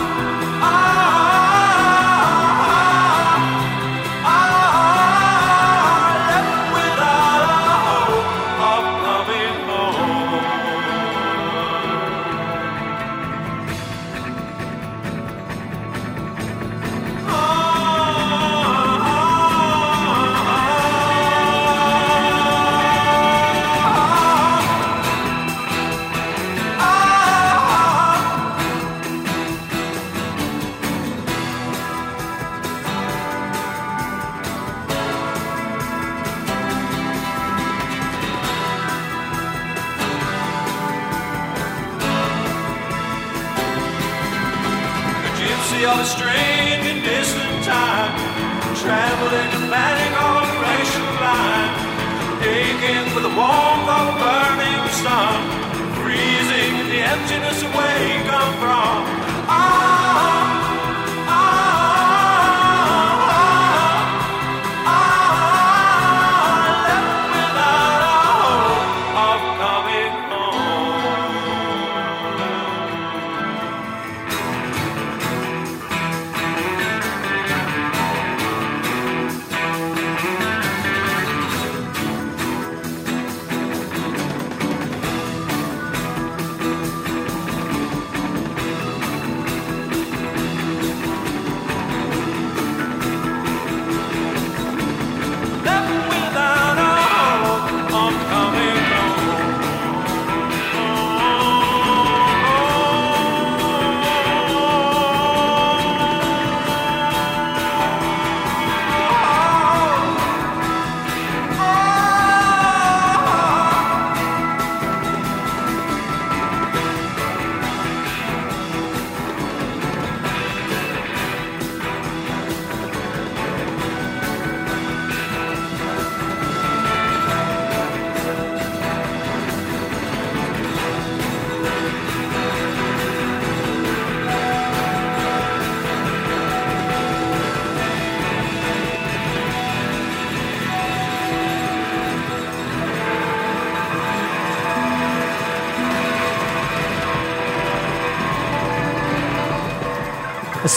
[57.29, 58.58] touching us where you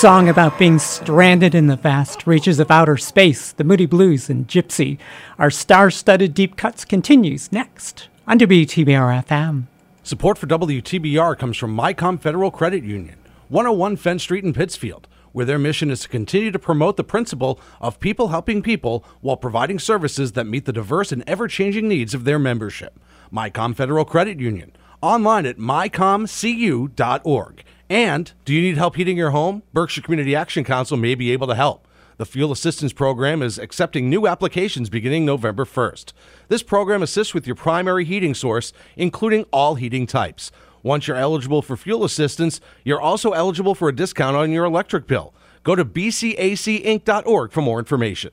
[0.02, 4.48] song about being stranded in the vast reaches of outer space, the Moody Blues and
[4.48, 4.98] Gypsy.
[5.38, 9.68] Our star studded deep cuts continues next on WTBR FM.
[10.02, 13.16] Support for WTBR comes from Mycom Federal Credit Union,
[13.48, 17.60] 101 Fenn Street in Pittsfield, where their mission is to continue to promote the principle
[17.80, 22.12] of people helping people while providing services that meet the diverse and ever changing needs
[22.12, 22.98] of their membership.
[23.32, 27.64] Mycom Federal Credit Union, online at mycomcu.org.
[27.92, 29.64] And do you need help heating your home?
[29.74, 31.86] Berkshire Community Action Council may be able to help.
[32.16, 36.14] The Fuel Assistance Program is accepting new applications beginning November 1st.
[36.48, 40.50] This program assists with your primary heating source, including all heating types.
[40.82, 45.06] Once you're eligible for fuel assistance, you're also eligible for a discount on your electric
[45.06, 45.34] bill.
[45.62, 48.32] Go to bcacinc.org for more information.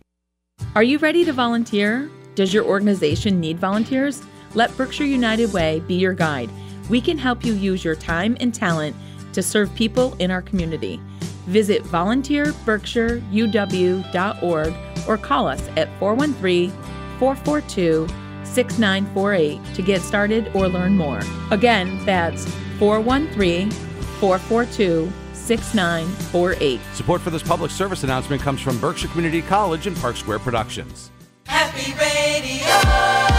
[0.74, 2.10] Are you ready to volunteer?
[2.34, 4.24] Does your organization need volunteers?
[4.54, 6.50] Let Berkshire United Way be your guide.
[6.90, 8.96] We can help you use your time and talent
[9.34, 11.02] to serve people in our community.
[11.46, 14.74] Visit volunteerberkshireuw.org
[15.08, 16.72] or call us at 413
[17.20, 18.08] 442
[18.44, 21.22] 6948 to get started or learn more.
[21.52, 22.46] Again, that's
[22.78, 26.80] 413 442 6948.
[26.94, 31.12] Support for this public service announcement comes from Berkshire Community College and Park Square Productions.
[31.46, 33.39] Happy Radio.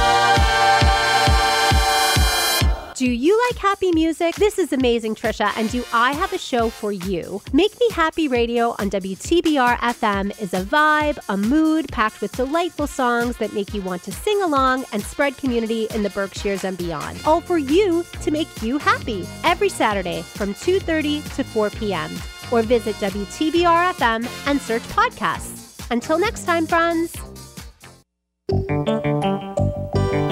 [3.01, 4.35] Do you like happy music?
[4.35, 7.41] This is Amazing Trisha, and do I have a show for you?
[7.51, 12.87] Make Me Happy Radio on WTBR FM is a vibe, a mood packed with delightful
[12.87, 16.77] songs that make you want to sing along and spread community in the Berkshires and
[16.77, 17.19] beyond.
[17.25, 19.27] All for you to make you happy.
[19.45, 22.11] Every Saturday from 2:30 to 4 p.m.
[22.53, 25.91] Or visit WTBR FM and search podcasts.
[25.91, 27.17] Until next time, friends.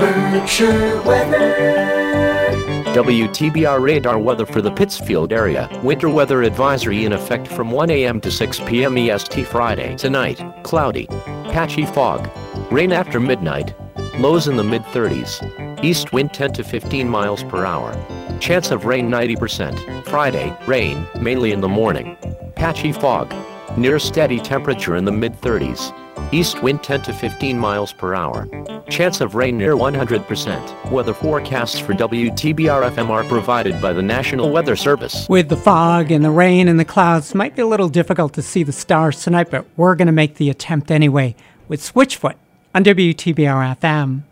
[0.09, 1.39] Weather.
[2.95, 5.69] WTBR radar weather for the Pittsfield area.
[5.83, 8.19] Winter weather advisory in effect from 1 a.m.
[8.23, 8.97] to 6 p.m.
[8.97, 9.95] EST Friday.
[9.97, 11.09] Tonight, cloudy,
[11.53, 12.31] patchy fog,
[12.73, 13.75] rain after midnight,
[14.19, 17.93] lows in the mid 30s, east wind 10 to 15 miles per hour.
[18.41, 20.07] Chance of rain 90%.
[20.07, 22.17] Friday, rain, mainly in the morning.
[22.57, 23.35] Patchy fog,
[23.77, 25.93] near steady temperature in the mid 30s.
[26.33, 28.49] East wind 10 to 15 miles per hour.
[28.89, 30.91] Chance of rain near 100%.
[30.91, 35.29] Weather forecasts for WTBR FM are provided by the National Weather Service.
[35.29, 38.43] With the fog and the rain and the clouds, might be a little difficult to
[38.43, 41.35] see the stars tonight, but we're going to make the attempt anyway
[41.69, 42.35] with Switchfoot
[42.75, 44.23] on WTBR FM.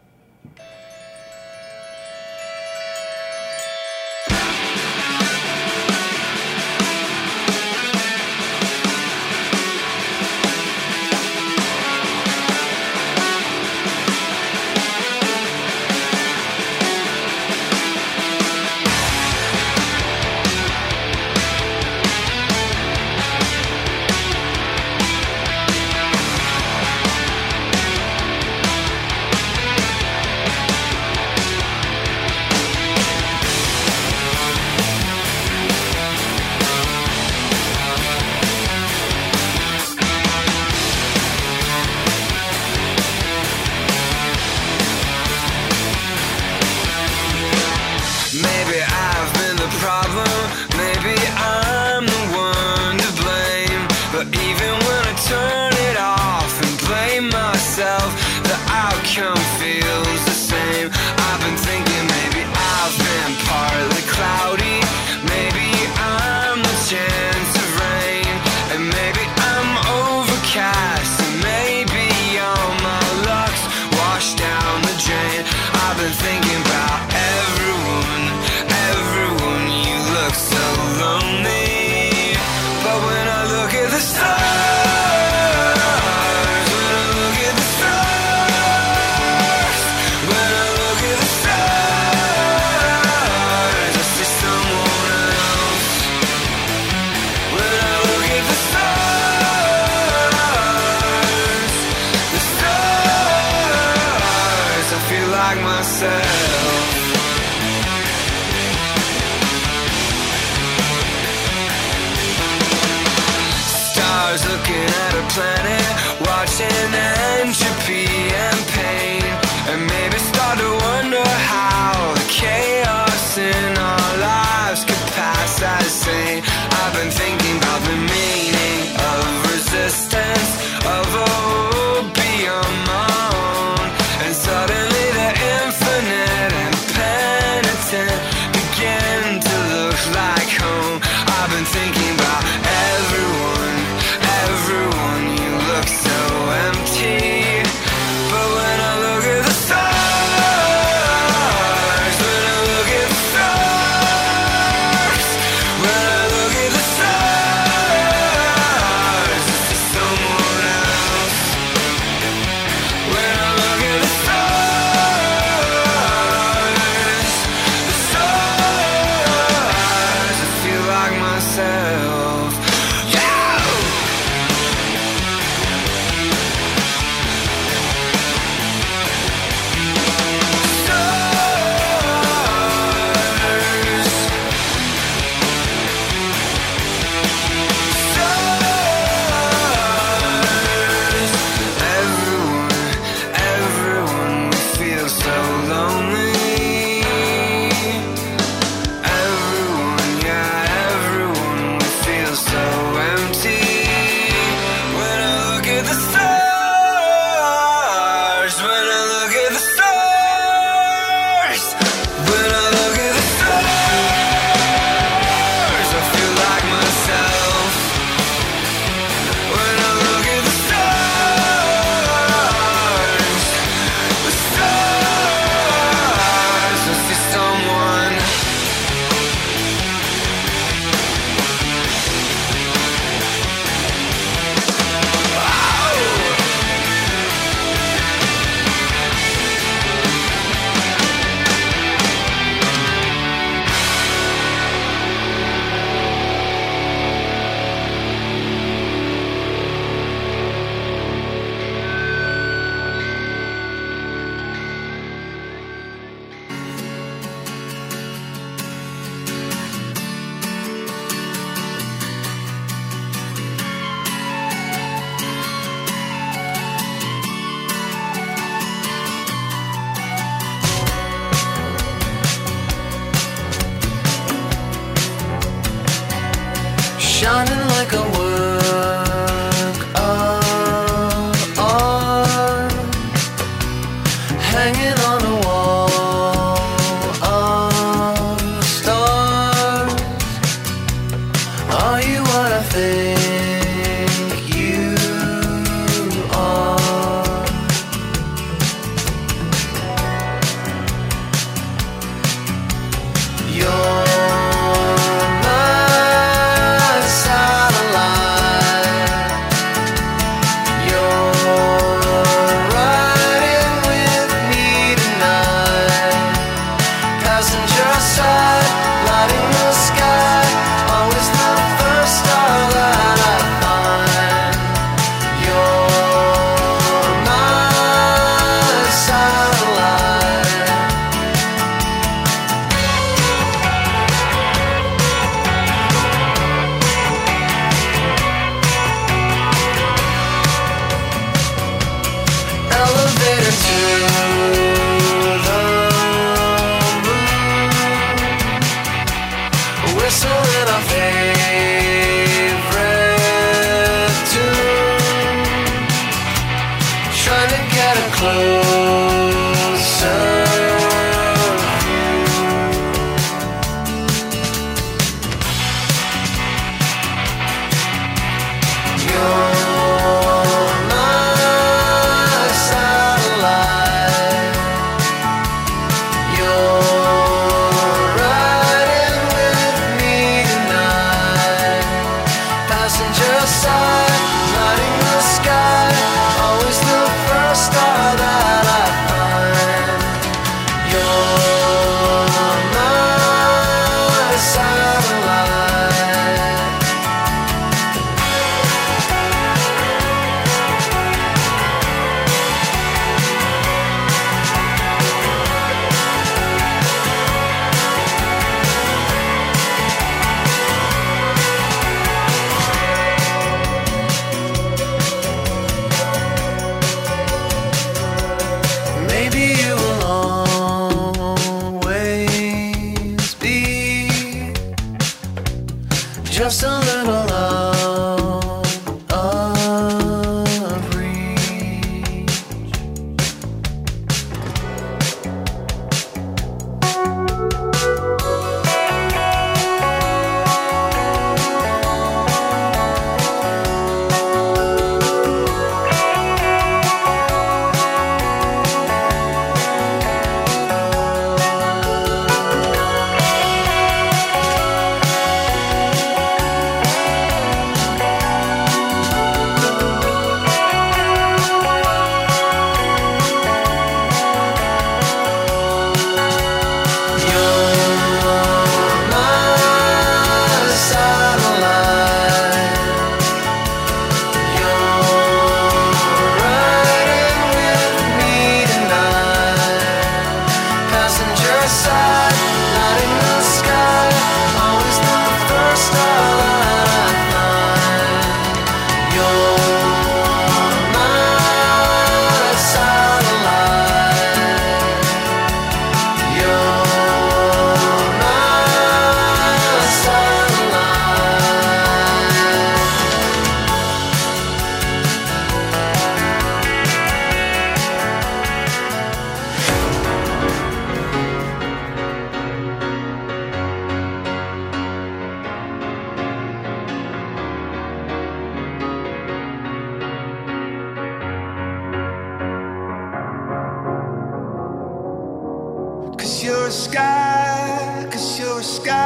[526.76, 529.05] Sky, cause you're a sky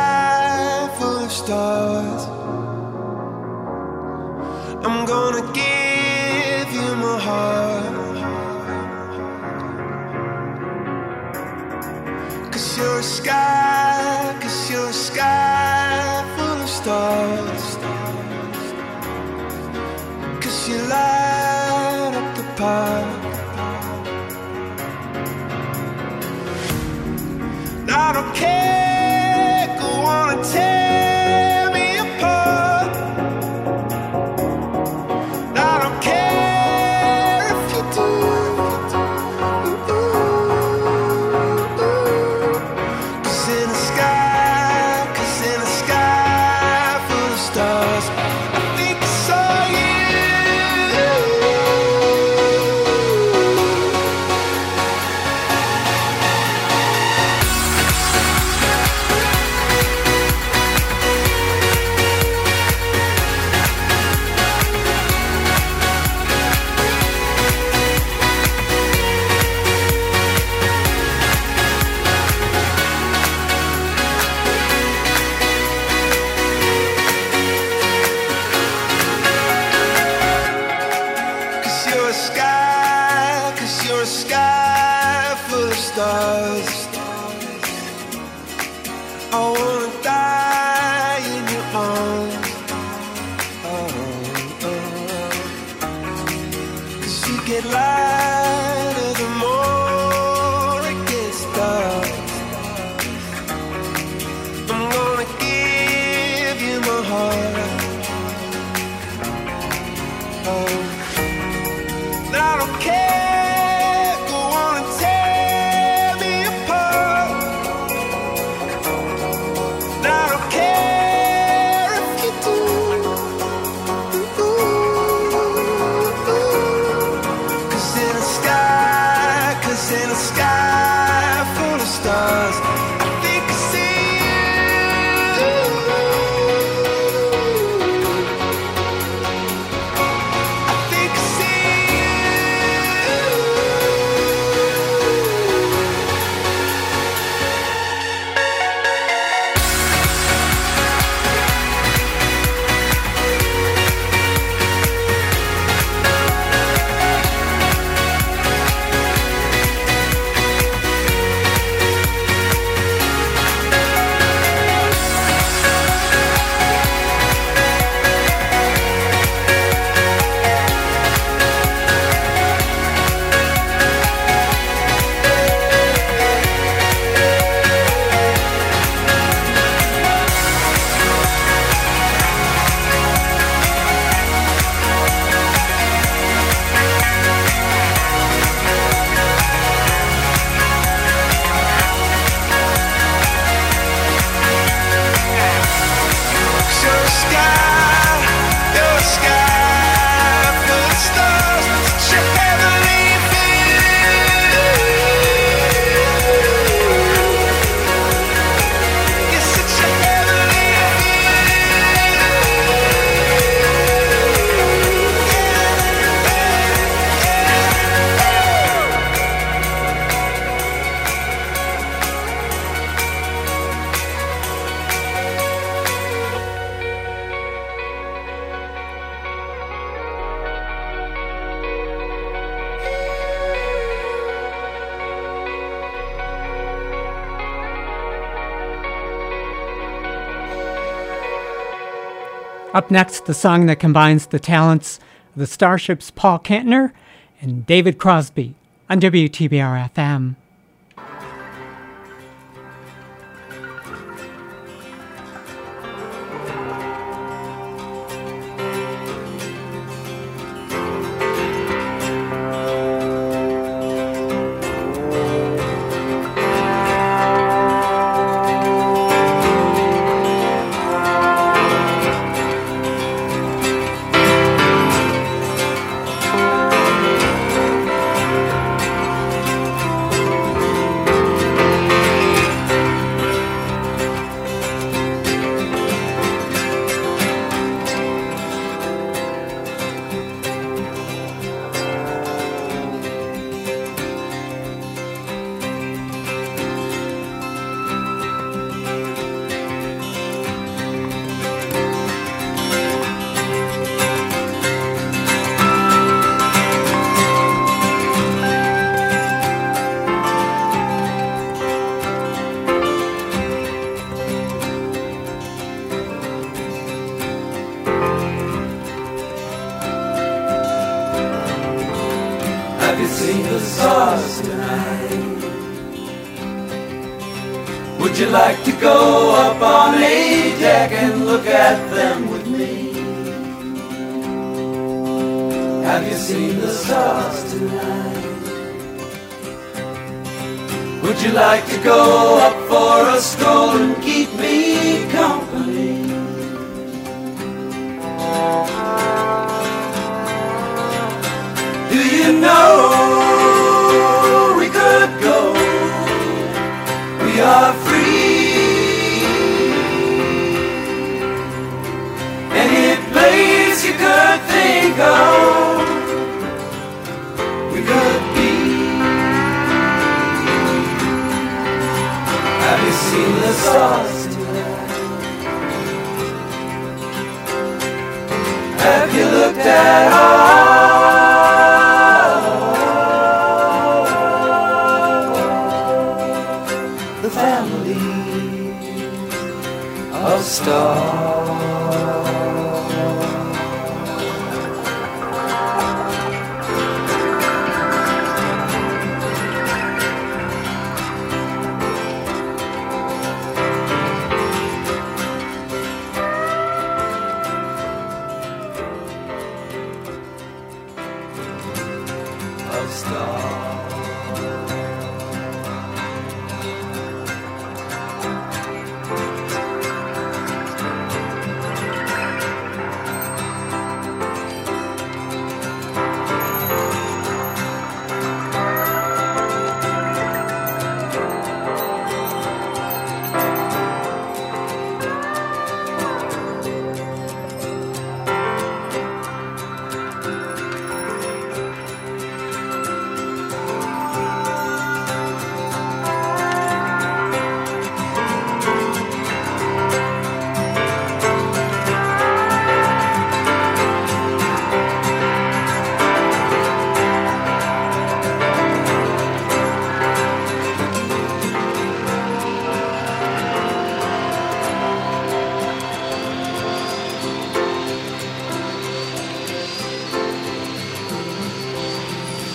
[242.72, 245.00] Up next, the song that combines the talents
[245.32, 246.92] of the Starships Paul Kantner
[247.40, 248.54] and David Crosby
[248.88, 250.36] on WTBR FM.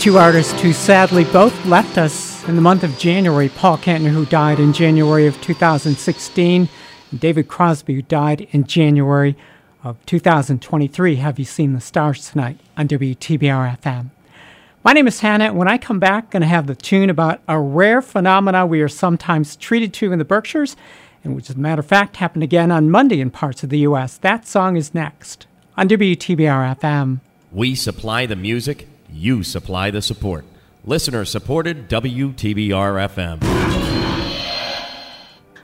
[0.06, 3.50] Two artists who sadly both left us in the month of January.
[3.50, 6.70] Paul Kantner, who died in January of 2016,
[7.10, 9.36] and David Crosby, who died in January
[9.84, 11.16] of 2023.
[11.16, 14.12] Have you seen the stars tonight on WTBR FM?
[14.84, 15.52] My name is Hannah.
[15.52, 18.82] When I come back, I'm going to have the tune about a rare phenomena we
[18.82, 20.76] are sometimes treated to in the Berkshires,
[21.24, 23.80] and which, as a matter of fact, happened again on Monday in parts of the
[23.80, 24.18] U.S.
[24.18, 27.22] That song is next on WTBR FM.
[27.52, 30.44] We supply the music, you supply the support.
[30.84, 33.42] Listener supported WTBR FM.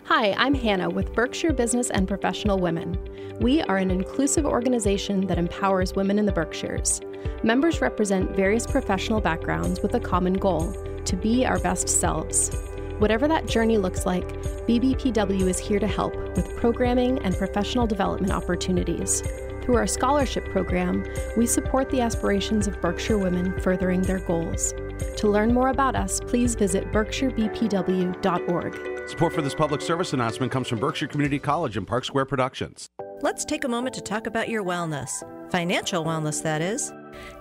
[0.06, 2.98] Hi, I'm Hannah with Berkshire Business and Professional Women.
[3.40, 7.02] We are an inclusive organization that empowers women in the Berkshires.
[7.44, 10.72] Members represent various professional backgrounds with a common goal
[11.06, 12.56] to be our best selves.
[12.99, 14.28] Whatever that journey looks like,
[14.68, 19.23] BBPW is here to help with programming and professional development opportunities.
[19.62, 21.06] Through our scholarship program,
[21.38, 24.74] we support the aspirations of Berkshire women furthering their goals.
[25.18, 29.10] To learn more about us, please visit berkshirebpw.org.
[29.10, 32.88] Support for this public service announcement comes from Berkshire Community College and Park Square Productions.
[33.22, 35.24] Let's take a moment to talk about your wellness.
[35.52, 36.92] Financial wellness, that is.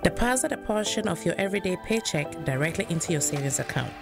[0.03, 3.93] Deposit a portion of your everyday paycheck directly into your savings account.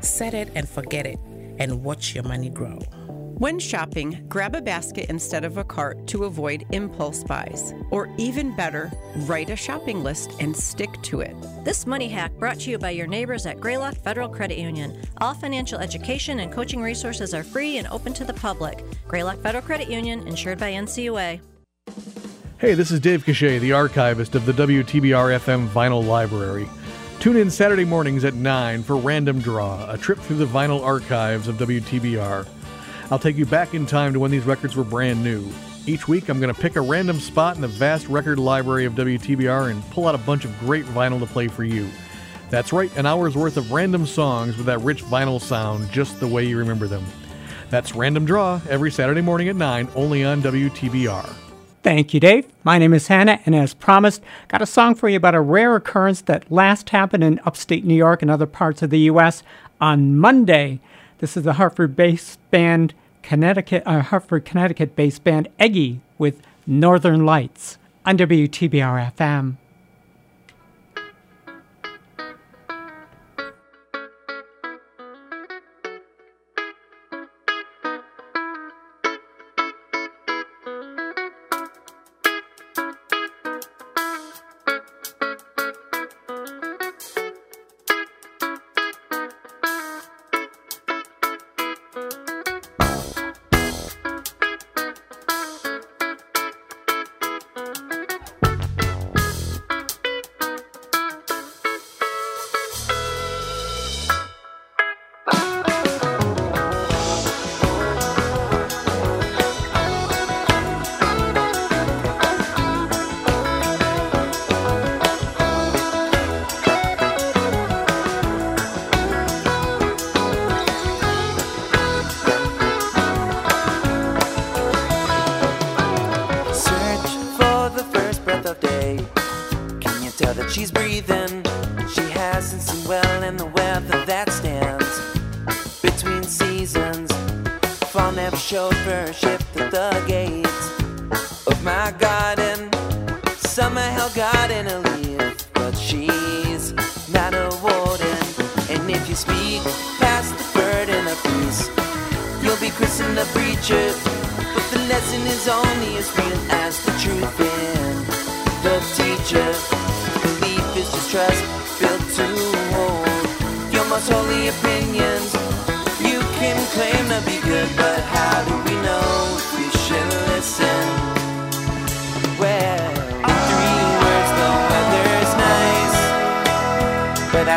[0.00, 1.18] Set it and forget it,
[1.58, 2.78] and watch your money grow.
[3.38, 7.74] When shopping, grab a basket instead of a cart to avoid impulse buys.
[7.90, 8.90] Or even better,
[9.26, 11.36] write a shopping list and stick to it.
[11.62, 14.98] This money hack brought to you by your neighbors at Greylock Federal Credit Union.
[15.18, 18.82] All financial education and coaching resources are free and open to the public.
[19.06, 21.38] Greylock Federal Credit Union, insured by NCUA.
[22.56, 26.66] Hey, this is Dave Cachet, the archivist of the WTBR FM Vinyl Library.
[27.20, 31.48] Tune in Saturday mornings at 9 for Random Draw, a trip through the vinyl archives
[31.48, 32.46] of WTBR.
[33.10, 35.48] I'll take you back in time to when these records were brand new.
[35.86, 38.94] Each week, I'm going to pick a random spot in the vast record library of
[38.94, 41.88] WTBR and pull out a bunch of great vinyl to play for you.
[42.50, 46.26] That's right, an hour's worth of random songs with that rich vinyl sound just the
[46.26, 47.04] way you remember them.
[47.70, 51.34] That's Random Draw every Saturday morning at 9, only on WTBR.
[51.82, 52.46] Thank you, Dave.
[52.64, 55.76] My name is Hannah, and as promised, got a song for you about a rare
[55.76, 59.44] occurrence that last happened in upstate New York and other parts of the U.S.
[59.80, 60.80] on Monday.
[61.18, 68.18] This is the Hartford-based band Connecticut, uh, Hartford, Connecticut-based band Eggy with Northern Lights on
[68.18, 69.56] WTBR FM.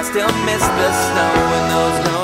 [0.09, 2.18] Still miss the snow and those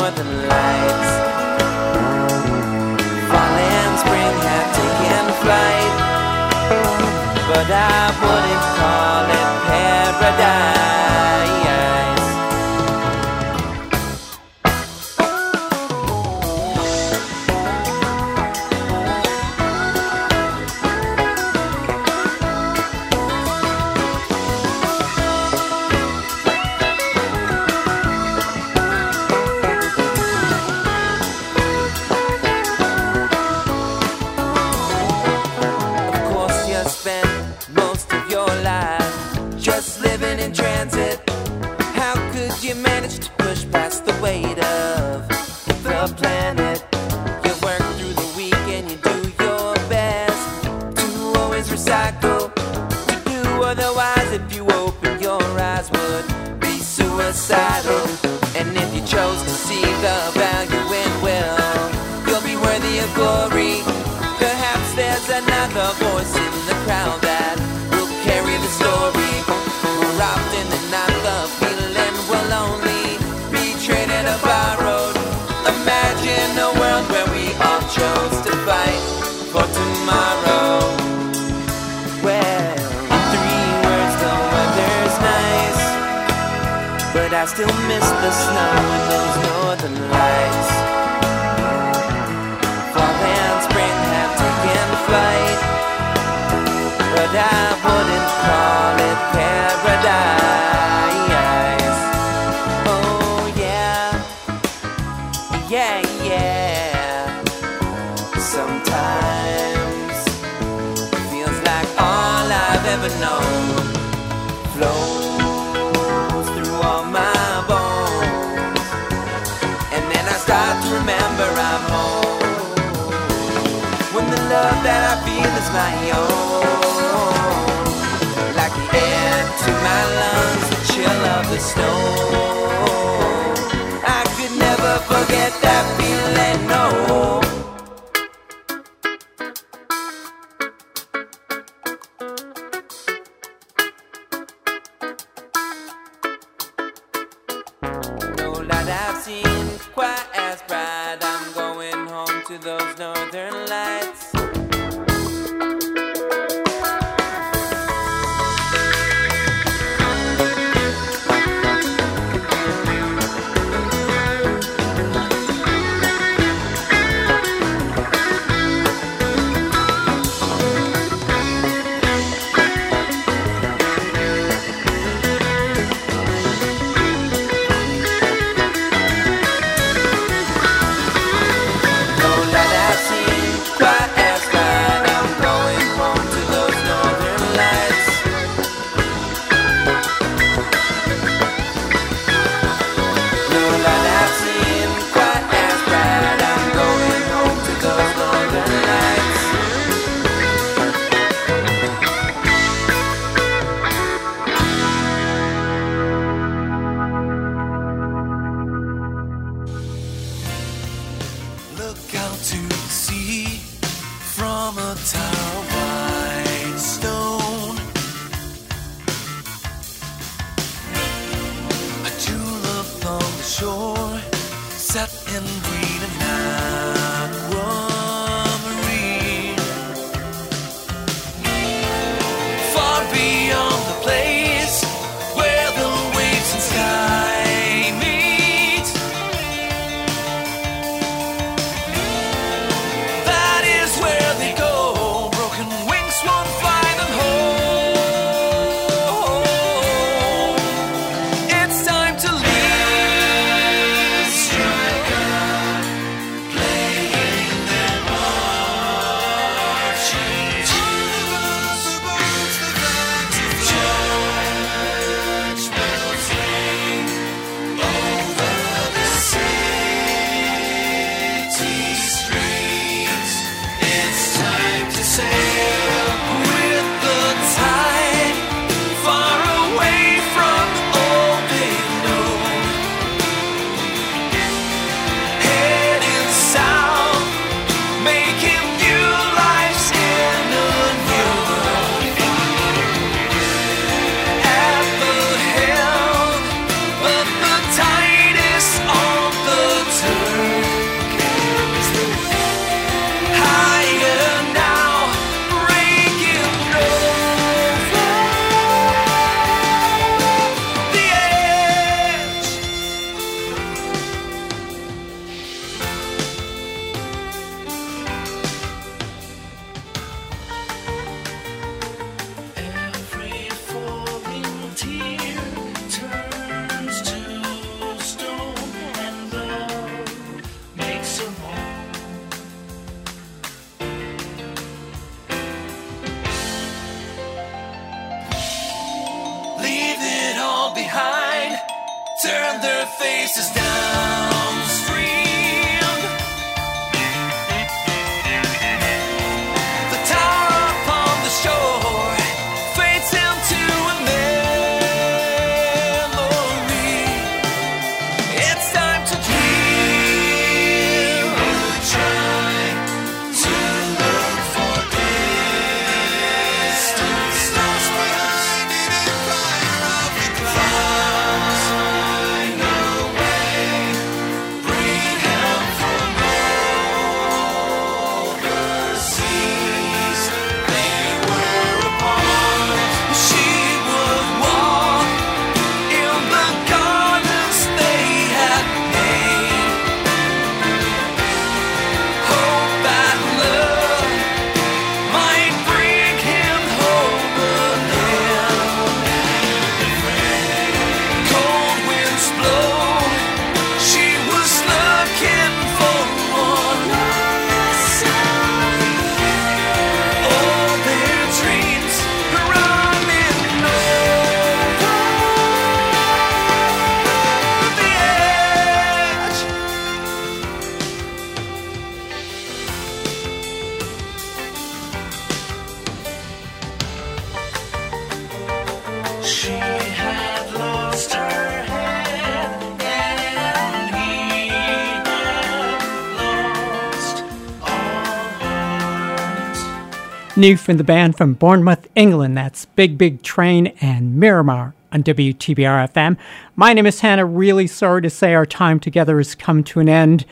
[440.45, 442.37] New from the band from Bournemouth, England.
[442.37, 446.17] That's Big Big Train and Miramare on WTBR FM.
[446.55, 447.25] My name is Hannah.
[447.25, 450.23] Really sorry to say our time together has come to an end.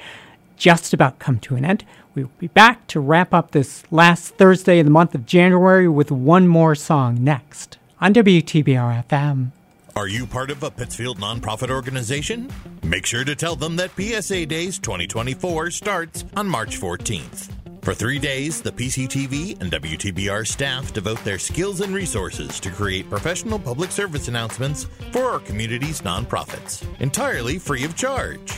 [0.55, 1.83] Just about come to an end.
[2.13, 5.87] We will be back to wrap up this last Thursday of the month of January
[5.87, 9.49] with one more song next on WTBR FM.
[9.95, 12.51] Are you part of a Pittsfield nonprofit organization?
[12.83, 17.49] Make sure to tell them that PSA Days 2024 starts on March 14th.
[17.83, 23.09] For three days, the PCTV and WTBR staff devote their skills and resources to create
[23.09, 28.53] professional public service announcements for our community's nonprofits, entirely free of charge.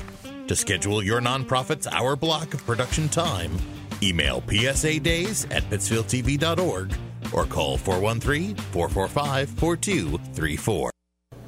[0.46, 3.52] To schedule your nonprofit's hour block of production time,
[4.04, 6.94] email PSA Days at pittsfieldtv.org
[7.34, 10.92] or call 413 445 4234.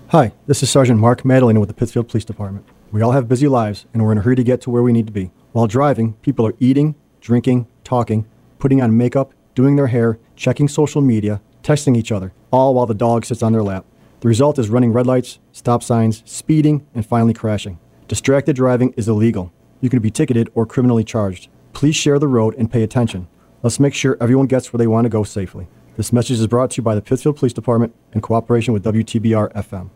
[0.08, 2.66] Hi, this is Sergeant Mark Madalena with the Pittsfield Police Department.
[2.92, 4.94] We all have busy lives, and we're in a hurry to get to where we
[4.94, 5.30] need to be.
[5.52, 6.96] While driving, people are eating,
[7.28, 8.26] drinking, talking,
[8.58, 12.94] putting on makeup, doing their hair, checking social media, texting each other, all while the
[12.94, 13.86] dog sits on their lap.
[14.22, 17.80] The result is running red lights, stop signs, speeding, and finally crashing.
[18.08, 19.52] Distracted driving is illegal.
[19.82, 21.50] You can be ticketed or criminally charged.
[21.74, 23.28] Please share the road and pay attention.
[23.62, 25.68] Let's make sure everyone gets where they want to go safely.
[25.98, 29.52] This message is brought to you by the Pittsfield Police Department in cooperation with WTBR
[29.52, 29.90] FM.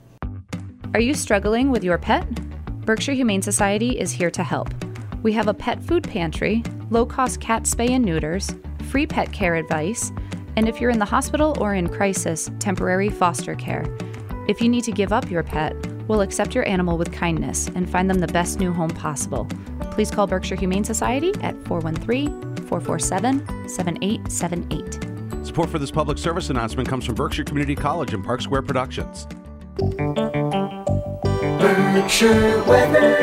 [0.93, 2.27] Are you struggling with your pet?
[2.85, 4.73] Berkshire Humane Society is here to help.
[5.23, 8.49] We have a pet food pantry, low cost cat spay and neuters,
[8.89, 10.11] free pet care advice,
[10.55, 13.85] and if you're in the hospital or in crisis, temporary foster care.
[14.47, 15.75] If you need to give up your pet,
[16.07, 19.47] we'll accept your animal with kindness and find them the best new home possible.
[19.91, 25.45] Please call Berkshire Humane Society at 413 447 7878.
[25.45, 29.27] Support for this public service announcement comes from Berkshire Community College and Park Square Productions.
[31.61, 33.21] Weather.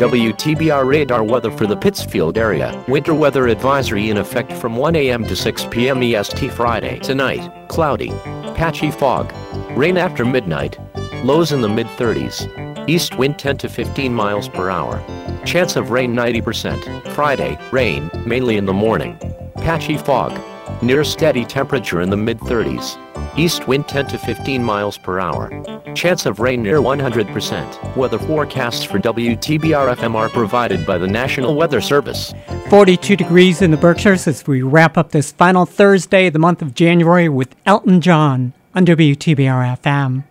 [0.00, 2.84] WTBR radar weather for the Pittsfield area.
[2.88, 5.22] Winter weather advisory in effect from 1 a.m.
[5.24, 6.02] to 6 p.m.
[6.02, 6.98] EST Friday.
[6.98, 8.10] Tonight, cloudy,
[8.56, 9.32] patchy fog,
[9.76, 10.76] rain after midnight,
[11.24, 12.88] lows in the mid 30s.
[12.88, 15.00] East wind 10 to 15 miles per hour.
[15.44, 17.12] Chance of rain 90%.
[17.12, 19.16] Friday, rain, mainly in the morning.
[19.56, 20.36] Patchy fog.
[20.82, 22.98] Near steady temperature in the mid 30s.
[23.38, 25.48] East wind 10 to 15 miles per hour.
[25.94, 27.96] Chance of rain near 100%.
[27.96, 32.34] Weather forecasts for WTBR FM are provided by the National Weather Service.
[32.68, 36.62] 42 degrees in the Berkshires as we wrap up this final Thursday of the month
[36.62, 40.24] of January with Elton John on WTBR FM.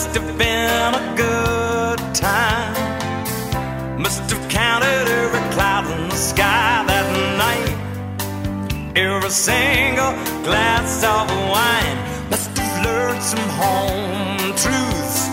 [0.00, 4.00] Must have been a good time.
[4.00, 7.06] Must have counted every cloud in the sky that
[7.44, 8.96] night.
[8.96, 10.12] Every single
[10.42, 11.98] glass of wine.
[12.30, 15.28] Must have learned some home truths.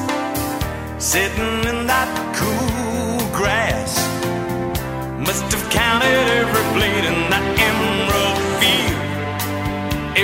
[0.99, 3.95] Sitting in that cool grass.
[5.17, 8.99] Must have counted every blade in that emerald field.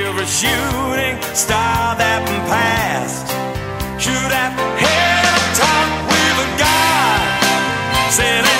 [0.03, 3.32] Every shooting star that passed
[4.03, 4.51] should have
[4.83, 8.11] had a talk with a God.
[8.11, 8.52] Said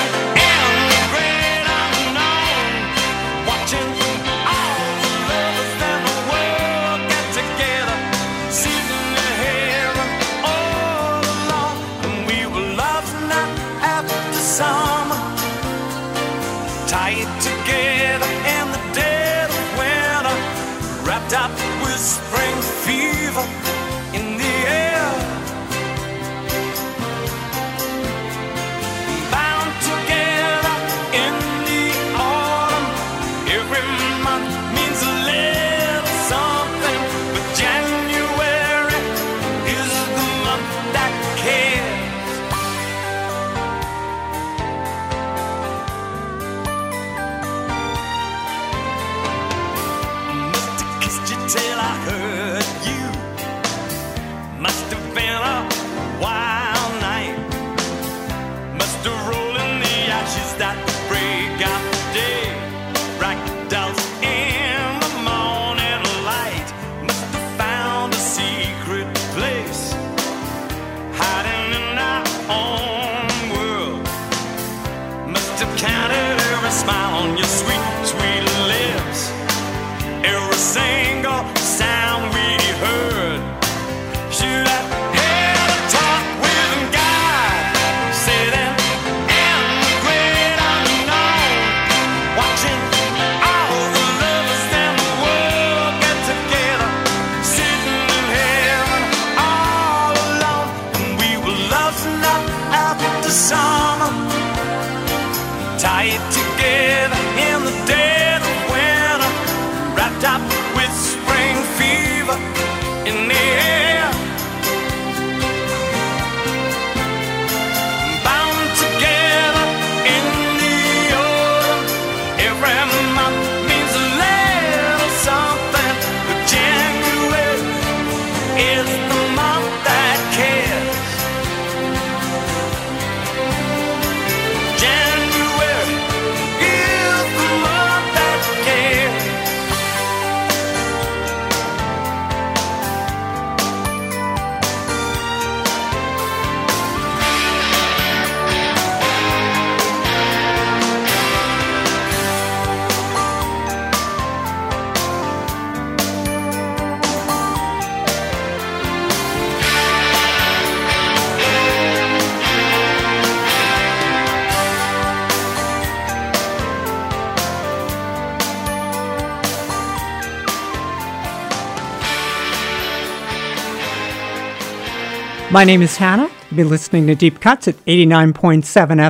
[175.54, 176.28] My name is Hannah.
[176.50, 178.64] You've been listening to Deep Cuts at 89.7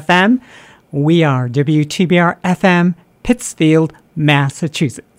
[0.04, 0.42] FM.
[0.92, 5.13] We are WTBR FM, Pittsfield, Massachusetts.